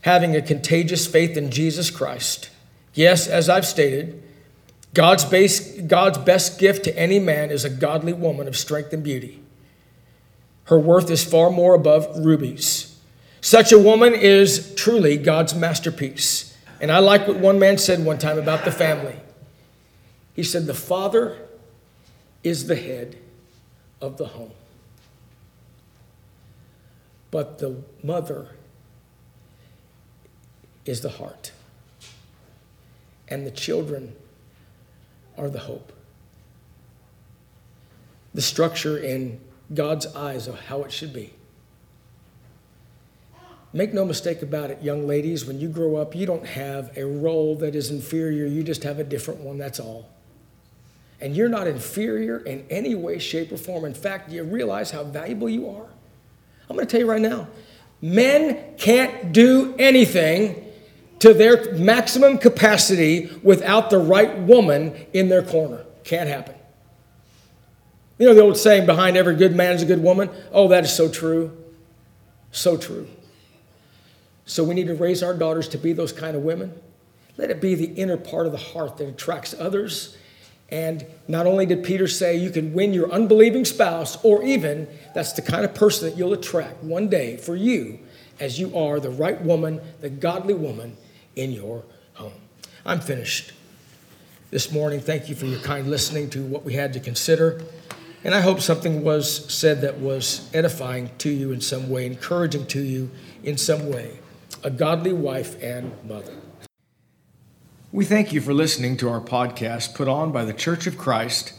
Having 0.00 0.34
a 0.34 0.42
contagious 0.42 1.06
faith 1.06 1.36
in 1.36 1.50
Jesus 1.50 1.90
Christ. 1.90 2.48
Yes, 2.94 3.28
as 3.28 3.50
I've 3.50 3.66
stated, 3.66 4.22
God's, 4.94 5.24
base, 5.26 5.78
God's 5.82 6.18
best 6.18 6.58
gift 6.58 6.84
to 6.84 6.98
any 6.98 7.18
man 7.18 7.50
is 7.50 7.64
a 7.64 7.70
godly 7.70 8.14
woman 8.14 8.48
of 8.48 8.56
strength 8.56 8.92
and 8.94 9.04
beauty. 9.04 9.42
Her 10.68 10.78
worth 10.78 11.10
is 11.10 11.24
far 11.24 11.50
more 11.50 11.74
above 11.74 12.06
rubies. 12.18 12.94
Such 13.40 13.72
a 13.72 13.78
woman 13.78 14.12
is 14.14 14.74
truly 14.74 15.16
God's 15.16 15.54
masterpiece. 15.54 16.54
And 16.78 16.92
I 16.92 16.98
like 16.98 17.26
what 17.26 17.38
one 17.38 17.58
man 17.58 17.78
said 17.78 18.04
one 18.04 18.18
time 18.18 18.38
about 18.38 18.66
the 18.66 18.70
family. 18.70 19.16
He 20.34 20.42
said, 20.42 20.66
The 20.66 20.74
father 20.74 21.38
is 22.44 22.66
the 22.66 22.76
head 22.76 23.16
of 24.02 24.18
the 24.18 24.26
home, 24.26 24.52
but 27.30 27.58
the 27.60 27.82
mother 28.02 28.48
is 30.84 31.00
the 31.00 31.08
heart, 31.08 31.50
and 33.26 33.46
the 33.46 33.50
children 33.50 34.14
are 35.38 35.48
the 35.48 35.60
hope. 35.60 35.92
The 38.34 38.42
structure 38.42 38.98
in 38.98 39.40
God's 39.72 40.06
eyes 40.14 40.46
of 40.46 40.58
how 40.66 40.82
it 40.82 40.92
should 40.92 41.12
be. 41.12 41.34
Make 43.72 43.92
no 43.92 44.04
mistake 44.04 44.40
about 44.40 44.70
it, 44.70 44.82
young 44.82 45.06
ladies, 45.06 45.44
when 45.44 45.60
you 45.60 45.68
grow 45.68 45.96
up, 45.96 46.14
you 46.14 46.24
don't 46.24 46.46
have 46.46 46.96
a 46.96 47.04
role 47.04 47.54
that 47.56 47.74
is 47.74 47.90
inferior, 47.90 48.46
you 48.46 48.62
just 48.62 48.82
have 48.82 48.98
a 48.98 49.04
different 49.04 49.40
one, 49.40 49.58
that's 49.58 49.78
all. 49.78 50.08
And 51.20 51.36
you're 51.36 51.50
not 51.50 51.66
inferior 51.66 52.38
in 52.38 52.64
any 52.70 52.94
way, 52.94 53.18
shape, 53.18 53.52
or 53.52 53.56
form. 53.56 53.84
In 53.84 53.92
fact, 53.92 54.30
you 54.30 54.42
realize 54.44 54.90
how 54.90 55.04
valuable 55.04 55.48
you 55.48 55.68
are. 55.68 55.86
I'm 56.70 56.76
going 56.76 56.86
to 56.86 56.90
tell 56.90 57.00
you 57.00 57.10
right 57.10 57.20
now 57.20 57.48
men 58.00 58.76
can't 58.76 59.32
do 59.32 59.74
anything 59.78 60.64
to 61.18 61.34
their 61.34 61.74
maximum 61.74 62.38
capacity 62.38 63.28
without 63.42 63.90
the 63.90 63.98
right 63.98 64.38
woman 64.40 64.94
in 65.12 65.28
their 65.28 65.42
corner. 65.42 65.84
Can't 66.04 66.28
happen. 66.28 66.54
You 68.18 68.26
know 68.26 68.34
the 68.34 68.42
old 68.42 68.56
saying, 68.56 68.86
behind 68.86 69.16
every 69.16 69.36
good 69.36 69.54
man 69.54 69.74
is 69.74 69.82
a 69.82 69.86
good 69.86 70.02
woman? 70.02 70.28
Oh, 70.52 70.68
that 70.68 70.84
is 70.84 70.92
so 70.92 71.08
true. 71.08 71.56
So 72.50 72.76
true. 72.76 73.06
So 74.44 74.64
we 74.64 74.74
need 74.74 74.88
to 74.88 74.94
raise 74.94 75.22
our 75.22 75.34
daughters 75.34 75.68
to 75.68 75.78
be 75.78 75.92
those 75.92 76.12
kind 76.12 76.34
of 76.34 76.42
women. 76.42 76.72
Let 77.36 77.50
it 77.50 77.60
be 77.60 77.74
the 77.76 77.86
inner 77.86 78.16
part 78.16 78.46
of 78.46 78.52
the 78.52 78.58
heart 78.58 78.96
that 78.96 79.08
attracts 79.08 79.54
others. 79.54 80.16
And 80.70 81.06
not 81.28 81.46
only 81.46 81.64
did 81.64 81.84
Peter 81.84 82.08
say 82.08 82.36
you 82.36 82.50
can 82.50 82.72
win 82.72 82.92
your 82.92 83.10
unbelieving 83.10 83.64
spouse, 83.64 84.22
or 84.24 84.42
even 84.42 84.88
that's 85.14 85.32
the 85.32 85.42
kind 85.42 85.64
of 85.64 85.74
person 85.74 86.10
that 86.10 86.18
you'll 86.18 86.32
attract 86.32 86.82
one 86.82 87.08
day 87.08 87.36
for 87.36 87.54
you 87.54 88.00
as 88.40 88.58
you 88.58 88.76
are 88.76 88.98
the 89.00 89.10
right 89.10 89.40
woman, 89.42 89.80
the 90.00 90.10
godly 90.10 90.54
woman 90.54 90.96
in 91.36 91.52
your 91.52 91.84
home. 92.14 92.32
I'm 92.84 93.00
finished 93.00 93.52
this 94.50 94.72
morning. 94.72 95.00
Thank 95.00 95.28
you 95.28 95.34
for 95.34 95.46
your 95.46 95.60
kind 95.60 95.88
listening 95.88 96.30
to 96.30 96.42
what 96.42 96.64
we 96.64 96.74
had 96.74 96.92
to 96.94 97.00
consider. 97.00 97.62
And 98.24 98.34
I 98.34 98.40
hope 98.40 98.60
something 98.60 99.04
was 99.04 99.52
said 99.52 99.80
that 99.82 100.00
was 100.00 100.50
edifying 100.52 101.10
to 101.18 101.30
you 101.30 101.52
in 101.52 101.60
some 101.60 101.88
way, 101.88 102.04
encouraging 102.04 102.66
to 102.66 102.80
you 102.80 103.10
in 103.44 103.56
some 103.56 103.88
way. 103.90 104.18
A 104.64 104.70
godly 104.70 105.12
wife 105.12 105.60
and 105.62 105.92
mother. 106.04 106.34
We 107.92 108.04
thank 108.04 108.32
you 108.32 108.40
for 108.40 108.52
listening 108.52 108.96
to 108.98 109.08
our 109.08 109.20
podcast 109.20 109.94
put 109.94 110.08
on 110.08 110.32
by 110.32 110.44
the 110.44 110.52
Church 110.52 110.86
of 110.86 110.98
Christ 110.98 111.54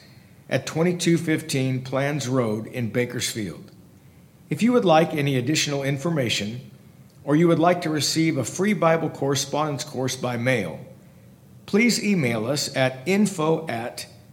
at 0.49 0.65
2215 0.65 1.83
Planz 1.83 2.29
Road 2.29 2.67
in 2.67 2.89
Bakersfield. 2.89 3.71
If 4.49 4.61
you 4.61 4.73
would 4.73 4.85
like 4.85 5.13
any 5.13 5.37
additional 5.37 5.83
information, 5.83 6.71
or 7.23 7.35
you 7.35 7.47
would 7.47 7.59
like 7.59 7.81
to 7.83 7.89
receive 7.89 8.37
a 8.37 8.43
free 8.43 8.73
Bible 8.73 9.09
correspondence 9.09 9.83
course 9.83 10.15
by 10.15 10.35
mail, 10.37 10.79
please 11.65 12.03
email 12.03 12.47
us 12.47 12.75
at 12.75 12.99
info 13.05 13.67
at 13.67 14.07